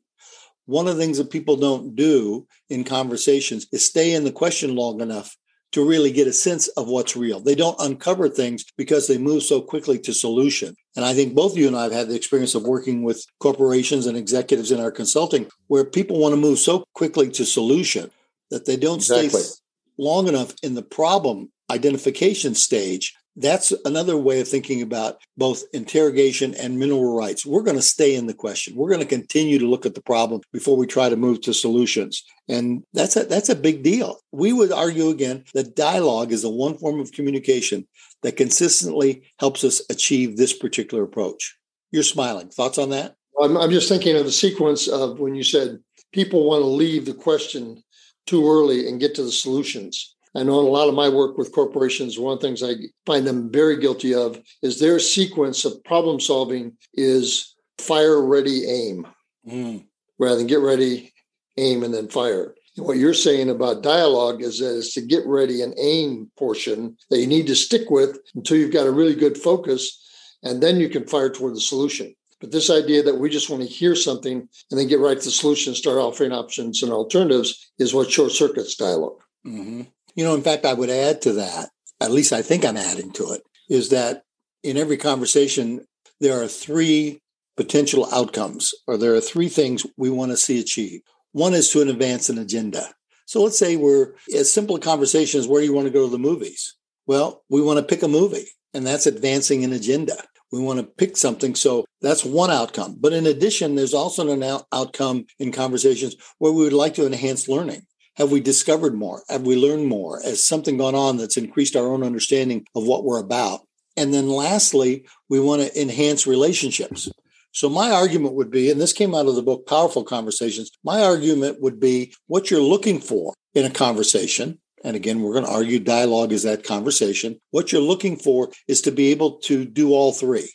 One 0.65 0.87
of 0.87 0.95
the 0.95 1.01
things 1.01 1.17
that 1.17 1.31
people 1.31 1.55
don't 1.55 1.95
do 1.95 2.47
in 2.69 2.83
conversations 2.83 3.67
is 3.71 3.85
stay 3.85 4.13
in 4.13 4.23
the 4.23 4.31
question 4.31 4.75
long 4.75 5.01
enough 5.01 5.35
to 5.71 5.87
really 5.87 6.11
get 6.11 6.27
a 6.27 6.33
sense 6.33 6.67
of 6.69 6.87
what's 6.87 7.15
real. 7.15 7.39
They 7.39 7.55
don't 7.55 7.79
uncover 7.79 8.27
things 8.27 8.65
because 8.77 9.07
they 9.07 9.17
move 9.17 9.43
so 9.43 9.61
quickly 9.61 9.97
to 9.99 10.13
solution. 10.13 10.75
And 10.95 11.05
I 11.05 11.13
think 11.13 11.33
both 11.33 11.55
you 11.55 11.67
and 11.67 11.75
I 11.75 11.83
have 11.83 11.93
had 11.93 12.09
the 12.09 12.15
experience 12.15 12.55
of 12.55 12.63
working 12.63 13.03
with 13.03 13.25
corporations 13.39 14.05
and 14.05 14.17
executives 14.17 14.71
in 14.71 14.81
our 14.81 14.91
consulting 14.91 15.47
where 15.67 15.85
people 15.85 16.19
want 16.19 16.33
to 16.33 16.41
move 16.41 16.59
so 16.59 16.85
quickly 16.93 17.29
to 17.31 17.45
solution 17.45 18.11
that 18.49 18.65
they 18.65 18.75
don't 18.75 18.97
exactly. 18.97 19.29
stay 19.29 19.61
long 19.97 20.27
enough 20.27 20.53
in 20.61 20.75
the 20.75 20.81
problem 20.81 21.51
identification 21.69 22.53
stage 22.53 23.15
that's 23.35 23.71
another 23.85 24.17
way 24.17 24.41
of 24.41 24.47
thinking 24.47 24.81
about 24.81 25.17
both 25.37 25.63
interrogation 25.73 26.53
and 26.55 26.77
mineral 26.77 27.15
rights. 27.15 27.45
We're 27.45 27.63
going 27.63 27.77
to 27.77 27.81
stay 27.81 28.15
in 28.15 28.27
the 28.27 28.33
question. 28.33 28.75
We're 28.75 28.89
going 28.89 29.01
to 29.01 29.07
continue 29.07 29.57
to 29.59 29.69
look 29.69 29.85
at 29.85 29.95
the 29.95 30.01
problem 30.01 30.41
before 30.51 30.75
we 30.75 30.85
try 30.85 31.09
to 31.09 31.15
move 31.15 31.41
to 31.41 31.53
solutions. 31.53 32.23
And 32.49 32.83
that's 32.93 33.15
a, 33.15 33.23
that's 33.23 33.49
a 33.49 33.55
big 33.55 33.83
deal. 33.83 34.19
We 34.31 34.51
would 34.51 34.71
argue 34.71 35.09
again 35.09 35.45
that 35.53 35.75
dialogue 35.75 36.31
is 36.31 36.41
the 36.41 36.49
one 36.49 36.77
form 36.77 36.99
of 36.99 37.13
communication 37.13 37.87
that 38.23 38.37
consistently 38.37 39.23
helps 39.39 39.63
us 39.63 39.81
achieve 39.89 40.35
this 40.35 40.53
particular 40.53 41.03
approach. 41.03 41.57
You're 41.91 42.03
smiling. 42.03 42.49
Thoughts 42.49 42.77
on 42.77 42.89
that? 42.89 43.15
I'm, 43.41 43.57
I'm 43.57 43.71
just 43.71 43.89
thinking 43.89 44.17
of 44.17 44.25
the 44.25 44.31
sequence 44.31 44.87
of 44.87 45.19
when 45.19 45.35
you 45.35 45.43
said 45.43 45.79
people 46.11 46.49
want 46.49 46.61
to 46.61 46.67
leave 46.67 47.05
the 47.05 47.13
question 47.13 47.81
too 48.25 48.49
early 48.49 48.87
and 48.87 48.99
get 48.99 49.15
to 49.15 49.23
the 49.23 49.31
solutions. 49.31 50.15
I 50.35 50.43
know 50.43 50.59
in 50.61 50.65
a 50.65 50.69
lot 50.69 50.87
of 50.87 50.95
my 50.95 51.09
work 51.09 51.37
with 51.37 51.51
corporations, 51.51 52.17
one 52.17 52.33
of 52.33 52.39
the 52.39 52.47
things 52.47 52.63
I 52.63 52.75
find 53.05 53.27
them 53.27 53.51
very 53.51 53.77
guilty 53.77 54.13
of 54.13 54.41
is 54.61 54.79
their 54.79 54.99
sequence 54.99 55.65
of 55.65 55.83
problem 55.83 56.19
solving 56.19 56.77
is 56.93 57.55
fire, 57.77 58.21
ready, 58.21 58.65
aim, 58.65 59.07
mm. 59.45 59.83
rather 60.19 60.37
than 60.37 60.47
get 60.47 60.59
ready, 60.59 61.13
aim, 61.57 61.83
and 61.83 61.93
then 61.93 62.07
fire. 62.07 62.55
And 62.77 62.85
what 62.85 62.97
you're 62.97 63.13
saying 63.13 63.49
about 63.49 63.83
dialogue 63.83 64.41
is 64.41 64.59
that 64.59 64.77
it's 64.77 64.93
to 64.93 65.01
get 65.01 65.25
ready 65.25 65.61
and 65.61 65.73
aim 65.77 66.31
portion 66.37 66.95
that 67.09 67.19
you 67.19 67.27
need 67.27 67.47
to 67.47 67.55
stick 67.55 67.89
with 67.89 68.17
until 68.33 68.55
you've 68.55 68.73
got 68.73 68.87
a 68.87 68.91
really 68.91 69.15
good 69.15 69.37
focus, 69.37 69.99
and 70.43 70.63
then 70.63 70.79
you 70.79 70.87
can 70.87 71.05
fire 71.05 71.29
toward 71.29 71.55
the 71.55 71.61
solution. 71.61 72.15
But 72.39 72.51
this 72.51 72.69
idea 72.69 73.03
that 73.03 73.19
we 73.19 73.29
just 73.29 73.49
want 73.49 73.61
to 73.63 73.69
hear 73.69 73.95
something 73.95 74.47
and 74.71 74.79
then 74.79 74.87
get 74.87 74.99
right 74.99 75.19
to 75.19 75.25
the 75.25 75.31
solution, 75.31 75.75
start 75.75 75.97
offering 75.97 76.31
options 76.31 76.81
and 76.81 76.91
alternatives 76.91 77.71
is 77.77 77.93
what 77.93 78.09
short 78.09 78.31
circuits 78.31 78.75
dialog 78.75 79.21
mm-hmm. 79.45 79.81
You 80.15 80.23
know, 80.23 80.35
in 80.35 80.41
fact, 80.41 80.65
I 80.65 80.73
would 80.73 80.89
add 80.89 81.21
to 81.23 81.33
that, 81.33 81.69
at 81.99 82.11
least 82.11 82.33
I 82.33 82.41
think 82.41 82.65
I'm 82.65 82.77
adding 82.77 83.11
to 83.13 83.31
it, 83.31 83.41
is 83.69 83.89
that 83.89 84.23
in 84.63 84.77
every 84.77 84.97
conversation, 84.97 85.85
there 86.19 86.41
are 86.41 86.47
three 86.47 87.21
potential 87.57 88.07
outcomes, 88.11 88.73
or 88.87 88.97
there 88.97 89.15
are 89.15 89.21
three 89.21 89.49
things 89.49 89.85
we 89.97 90.09
want 90.09 90.31
to 90.31 90.37
see 90.37 90.59
achieved. 90.59 91.03
One 91.31 91.53
is 91.53 91.69
to 91.71 91.81
advance 91.81 92.29
an 92.29 92.37
agenda. 92.37 92.93
So 93.25 93.41
let's 93.43 93.57
say 93.57 93.77
we're 93.77 94.13
as 94.35 94.51
simple 94.51 94.75
a 94.75 94.79
conversation 94.79 95.39
as 95.39 95.47
where 95.47 95.61
do 95.61 95.67
you 95.67 95.73
want 95.73 95.87
to 95.87 95.93
go 95.93 96.05
to 96.05 96.11
the 96.11 96.19
movies. 96.19 96.75
Well, 97.07 97.43
we 97.49 97.61
want 97.61 97.79
to 97.79 97.85
pick 97.85 98.03
a 98.03 98.07
movie, 98.07 98.47
and 98.73 98.85
that's 98.85 99.05
advancing 99.05 99.63
an 99.63 99.73
agenda. 99.73 100.15
We 100.51 100.59
want 100.59 100.79
to 100.79 100.85
pick 100.85 101.15
something. 101.15 101.55
So 101.55 101.85
that's 102.01 102.25
one 102.25 102.51
outcome. 102.51 102.97
But 102.99 103.13
in 103.13 103.25
addition, 103.25 103.75
there's 103.75 103.93
also 103.93 104.29
an 104.31 104.43
out- 104.43 104.65
outcome 104.73 105.25
in 105.39 105.51
conversations 105.51 106.15
where 106.39 106.51
we 106.51 106.63
would 106.65 106.73
like 106.73 106.93
to 106.95 107.05
enhance 107.05 107.47
learning. 107.47 107.83
Have 108.21 108.31
we 108.31 108.39
discovered 108.39 108.93
more? 108.93 109.23
Have 109.29 109.47
we 109.47 109.55
learned 109.55 109.87
more? 109.87 110.21
Has 110.21 110.45
something 110.45 110.77
gone 110.77 110.93
on 110.93 111.17
that's 111.17 111.37
increased 111.37 111.75
our 111.75 111.87
own 111.87 112.03
understanding 112.03 112.67
of 112.75 112.85
what 112.85 113.03
we're 113.03 113.17
about? 113.17 113.61
And 113.97 114.13
then 114.13 114.29
lastly, 114.29 115.07
we 115.27 115.39
want 115.39 115.63
to 115.63 115.81
enhance 115.81 116.27
relationships. 116.27 117.09
So 117.51 117.67
my 117.67 117.89
argument 117.89 118.35
would 118.35 118.51
be, 118.51 118.69
and 118.69 118.79
this 118.79 118.93
came 118.93 119.15
out 119.15 119.25
of 119.25 119.33
the 119.33 119.41
book 119.41 119.65
Powerful 119.65 120.03
Conversations, 120.03 120.69
my 120.83 121.01
argument 121.01 121.61
would 121.61 121.79
be 121.79 122.13
what 122.27 122.51
you're 122.51 122.61
looking 122.61 122.99
for 122.99 123.33
in 123.55 123.65
a 123.65 123.71
conversation. 123.71 124.59
And 124.83 124.95
again, 124.95 125.23
we're 125.23 125.33
going 125.33 125.45
to 125.45 125.51
argue 125.51 125.79
dialogue 125.79 126.31
is 126.31 126.43
that 126.43 126.63
conversation. 126.63 127.41
What 127.49 127.71
you're 127.71 127.81
looking 127.81 128.17
for 128.17 128.51
is 128.67 128.81
to 128.81 128.91
be 128.91 129.07
able 129.09 129.39
to 129.39 129.65
do 129.65 129.93
all 129.93 130.13
three, 130.13 130.53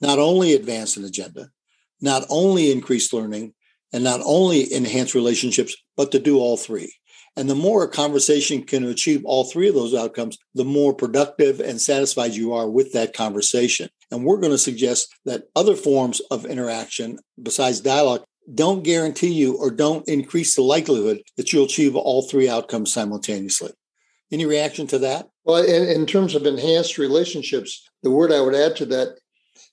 not 0.00 0.18
only 0.18 0.54
advance 0.54 0.96
an 0.96 1.04
agenda, 1.04 1.50
not 2.00 2.24
only 2.30 2.72
increase 2.72 3.12
learning, 3.12 3.52
and 3.92 4.04
not 4.04 4.20
only 4.24 4.72
enhance 4.74 5.14
relationships, 5.14 5.76
but 5.96 6.12
to 6.12 6.18
do 6.18 6.38
all 6.38 6.56
three. 6.56 6.92
And 7.36 7.50
the 7.50 7.54
more 7.54 7.84
a 7.84 7.88
conversation 7.88 8.62
can 8.62 8.84
achieve 8.84 9.22
all 9.24 9.44
three 9.44 9.68
of 9.68 9.74
those 9.74 9.94
outcomes, 9.94 10.38
the 10.54 10.64
more 10.64 10.94
productive 10.94 11.60
and 11.60 11.80
satisfied 11.80 12.32
you 12.32 12.54
are 12.54 12.68
with 12.68 12.92
that 12.92 13.12
conversation. 13.12 13.90
And 14.10 14.24
we're 14.24 14.38
going 14.38 14.52
to 14.52 14.58
suggest 14.58 15.14
that 15.26 15.44
other 15.54 15.76
forms 15.76 16.20
of 16.30 16.46
interaction 16.46 17.18
besides 17.42 17.80
dialogue 17.80 18.24
don't 18.54 18.84
guarantee 18.84 19.32
you 19.32 19.56
or 19.56 19.70
don't 19.70 20.08
increase 20.08 20.54
the 20.54 20.62
likelihood 20.62 21.20
that 21.36 21.52
you'll 21.52 21.66
achieve 21.66 21.96
all 21.96 22.22
three 22.22 22.48
outcomes 22.48 22.92
simultaneously. 22.92 23.72
Any 24.32 24.46
reaction 24.46 24.86
to 24.88 24.98
that? 25.00 25.28
Well, 25.44 25.62
in, 25.62 25.88
in 25.88 26.06
terms 26.06 26.34
of 26.34 26.46
enhanced 26.46 26.96
relationships, 26.96 27.88
the 28.02 28.10
word 28.10 28.32
I 28.32 28.40
would 28.40 28.54
add 28.54 28.76
to 28.76 28.86
that 28.86 29.18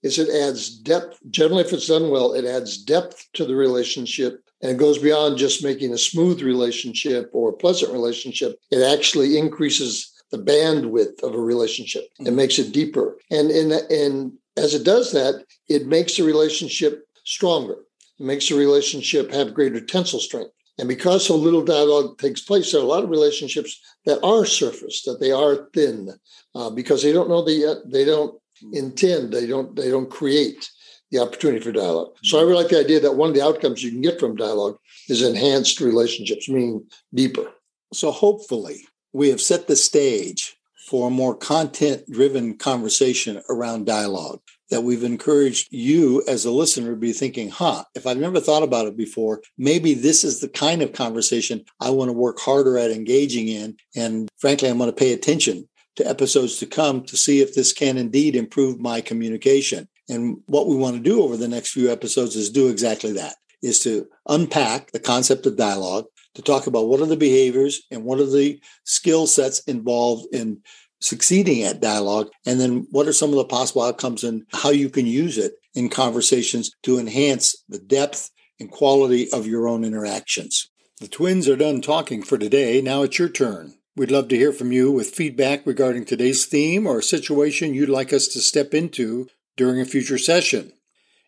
is 0.03 0.19
it 0.19 0.29
adds 0.29 0.69
depth. 0.69 1.17
Generally, 1.29 1.63
if 1.63 1.73
it's 1.73 1.87
done 1.87 2.09
well, 2.09 2.33
it 2.33 2.45
adds 2.45 2.77
depth 2.77 3.27
to 3.33 3.45
the 3.45 3.55
relationship 3.55 4.43
and 4.61 4.71
it 4.71 4.77
goes 4.77 4.97
beyond 4.97 5.37
just 5.37 5.63
making 5.63 5.93
a 5.93 5.97
smooth 5.97 6.41
relationship 6.41 7.29
or 7.33 7.49
a 7.49 7.57
pleasant 7.57 7.91
relationship. 7.91 8.57
It 8.71 8.81
actually 8.81 9.37
increases 9.37 10.11
the 10.31 10.37
bandwidth 10.37 11.21
of 11.21 11.35
a 11.35 11.39
relationship. 11.39 12.03
It 12.19 12.23
mm-hmm. 12.23 12.35
makes 12.35 12.59
it 12.59 12.73
deeper. 12.73 13.17
And, 13.29 13.51
and, 13.51 13.71
and 13.71 14.33
as 14.57 14.73
it 14.73 14.83
does 14.83 15.11
that, 15.11 15.45
it 15.67 15.87
makes 15.87 16.17
the 16.17 16.23
relationship 16.23 17.05
stronger. 17.25 17.77
It 18.19 18.25
makes 18.25 18.49
the 18.49 18.55
relationship 18.55 19.31
have 19.31 19.53
greater 19.53 19.81
tensile 19.81 20.19
strength. 20.19 20.51
And 20.79 20.87
because 20.87 21.27
so 21.27 21.35
little 21.35 21.63
dialogue 21.63 22.17
takes 22.17 22.41
place, 22.41 22.71
there 22.71 22.81
are 22.81 22.83
a 22.83 22.87
lot 22.87 23.03
of 23.03 23.09
relationships 23.09 23.79
that 24.05 24.23
are 24.23 24.45
surface, 24.45 25.03
that 25.03 25.19
they 25.19 25.31
are 25.31 25.69
thin, 25.73 26.09
uh, 26.55 26.69
because 26.71 27.03
they 27.03 27.13
don't 27.13 27.29
know 27.29 27.43
the 27.43 27.83
they 27.85 28.05
don't 28.05 28.39
intend 28.71 29.31
they 29.31 29.45
don't 29.45 29.75
they 29.75 29.89
don't 29.89 30.09
create 30.09 30.69
the 31.11 31.19
opportunity 31.19 31.59
for 31.59 31.71
dialogue 31.71 32.09
so 32.23 32.37
i 32.37 32.41
mm-hmm. 32.41 32.49
really 32.49 32.63
like 32.63 32.71
the 32.71 32.79
idea 32.79 32.99
that 32.99 33.15
one 33.15 33.29
of 33.29 33.35
the 33.35 33.43
outcomes 33.43 33.83
you 33.83 33.91
can 33.91 34.01
get 34.01 34.19
from 34.19 34.35
dialogue 34.35 34.77
is 35.09 35.21
enhanced 35.21 35.79
relationships 35.79 36.49
meaning 36.49 36.85
deeper 37.13 37.51
so 37.93 38.11
hopefully 38.11 38.87
we 39.11 39.29
have 39.29 39.41
set 39.41 39.67
the 39.67 39.75
stage 39.75 40.55
for 40.87 41.07
a 41.07 41.11
more 41.11 41.35
content 41.35 42.03
driven 42.11 42.57
conversation 42.57 43.41
around 43.49 43.85
dialogue 43.85 44.41
that 44.69 44.81
we've 44.81 45.03
encouraged 45.03 45.67
you 45.71 46.23
as 46.27 46.45
a 46.45 46.51
listener 46.51 46.91
to 46.91 46.95
be 46.95 47.13
thinking, 47.13 47.49
huh, 47.49 47.83
if 47.93 48.07
I've 48.07 48.17
never 48.17 48.39
thought 48.39 48.63
about 48.63 48.87
it 48.87 48.97
before, 48.97 49.41
maybe 49.55 49.93
this 49.93 50.23
is 50.23 50.39
the 50.39 50.49
kind 50.49 50.81
of 50.81 50.93
conversation 50.93 51.63
I 51.79 51.91
want 51.91 52.09
to 52.09 52.13
work 52.13 52.39
harder 52.39 52.77
at 52.77 52.89
engaging 52.89 53.47
in. 53.47 53.77
And 53.95 54.29
frankly, 54.39 54.69
I'm 54.69 54.79
going 54.79 54.89
to 54.89 54.95
pay 54.95 55.13
attention 55.13 55.69
to 55.95 56.07
episodes 56.07 56.57
to 56.57 56.65
come 56.65 57.03
to 57.03 57.17
see 57.17 57.41
if 57.41 57.53
this 57.53 57.73
can 57.73 57.97
indeed 57.97 58.35
improve 58.35 58.79
my 58.79 59.01
communication. 59.01 59.87
And 60.09 60.37
what 60.47 60.67
we 60.67 60.75
want 60.75 60.95
to 60.95 61.01
do 61.01 61.21
over 61.23 61.37
the 61.37 61.47
next 61.47 61.71
few 61.71 61.91
episodes 61.91 62.35
is 62.35 62.49
do 62.49 62.69
exactly 62.69 63.13
that 63.13 63.35
is 63.63 63.79
to 63.79 64.07
unpack 64.27 64.91
the 64.91 64.99
concept 64.99 65.45
of 65.45 65.55
dialogue, 65.55 66.05
to 66.35 66.41
talk 66.41 66.67
about 66.67 66.87
what 66.87 66.99
are 66.99 67.07
the 67.07 67.15
behaviors 67.15 67.81
and 67.89 68.03
what 68.03 68.19
are 68.19 68.29
the 68.29 68.59
skill 68.83 69.25
sets 69.25 69.59
involved 69.61 70.27
in 70.33 70.61
succeeding 70.99 71.63
at 71.63 71.81
dialogue, 71.81 72.29
and 72.45 72.59
then 72.59 72.85
what 72.91 73.07
are 73.07 73.13
some 73.13 73.29
of 73.29 73.35
the 73.35 73.45
possible 73.45 73.81
outcomes 73.81 74.23
and 74.23 74.45
how 74.53 74.69
you 74.69 74.89
can 74.89 75.05
use 75.05 75.37
it 75.37 75.53
in 75.73 75.89
conversations 75.89 76.71
to 76.83 76.99
enhance 76.99 77.63
the 77.67 77.79
depth 77.79 78.29
and 78.59 78.71
quality 78.71 79.29
of 79.31 79.47
your 79.47 79.67
own 79.67 79.83
interactions. 79.83 80.69
The 80.99 81.07
twins 81.07 81.49
are 81.49 81.55
done 81.55 81.81
talking 81.81 82.21
for 82.21 82.37
today. 82.37 82.81
Now 82.81 83.03
it's 83.03 83.19
your 83.19 83.29
turn. 83.29 83.75
We'd 83.95 84.09
love 84.09 84.27
to 84.29 84.35
hear 84.35 84.51
from 84.51 84.71
you 84.71 84.91
with 84.91 85.13
feedback 85.13 85.67
regarding 85.67 86.05
today's 86.05 86.47
theme 86.47 86.87
or 86.87 86.97
a 86.97 87.03
situation 87.03 87.75
you'd 87.75 87.89
like 87.89 88.11
us 88.11 88.27
to 88.29 88.39
step 88.39 88.73
into 88.73 89.27
during 89.55 89.79
a 89.79 89.85
future 89.85 90.17
session. 90.17 90.71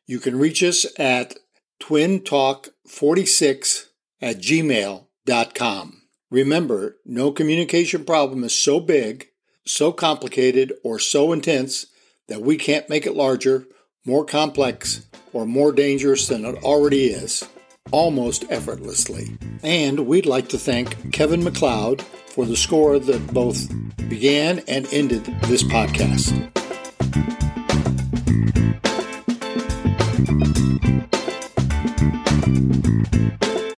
You 0.07 0.17
can 0.17 0.39
reach 0.39 0.63
us 0.63 0.87
at 0.97 1.35
twintalk46 1.79 3.85
at 4.19 4.37
gmail.com. 4.37 6.01
Remember, 6.31 6.97
no 7.05 7.31
communication 7.31 8.03
problem 8.03 8.43
is 8.43 8.57
so 8.57 8.79
big, 8.79 9.27
so 9.63 9.91
complicated, 9.91 10.73
or 10.83 10.97
so 10.97 11.33
intense 11.33 11.85
that 12.27 12.41
we 12.41 12.57
can't 12.57 12.89
make 12.89 13.05
it 13.05 13.13
larger, 13.13 13.67
more 14.07 14.25
complex, 14.25 15.05
or 15.33 15.45
more 15.45 15.71
dangerous 15.71 16.27
than 16.27 16.45
it 16.45 16.55
already 16.63 17.09
is, 17.09 17.47
almost 17.91 18.43
effortlessly. 18.49 19.37
And 19.61 20.07
we'd 20.07 20.25
like 20.25 20.49
to 20.49 20.57
thank 20.57 21.13
Kevin 21.13 21.43
MacLeod 21.43 22.03
for 22.35 22.45
the 22.45 22.57
score 22.57 22.99
that 22.99 23.33
both 23.33 23.71
began 24.09 24.59
and 24.67 24.85
ended 24.91 25.23
this 25.43 25.63
podcast. 25.63 26.33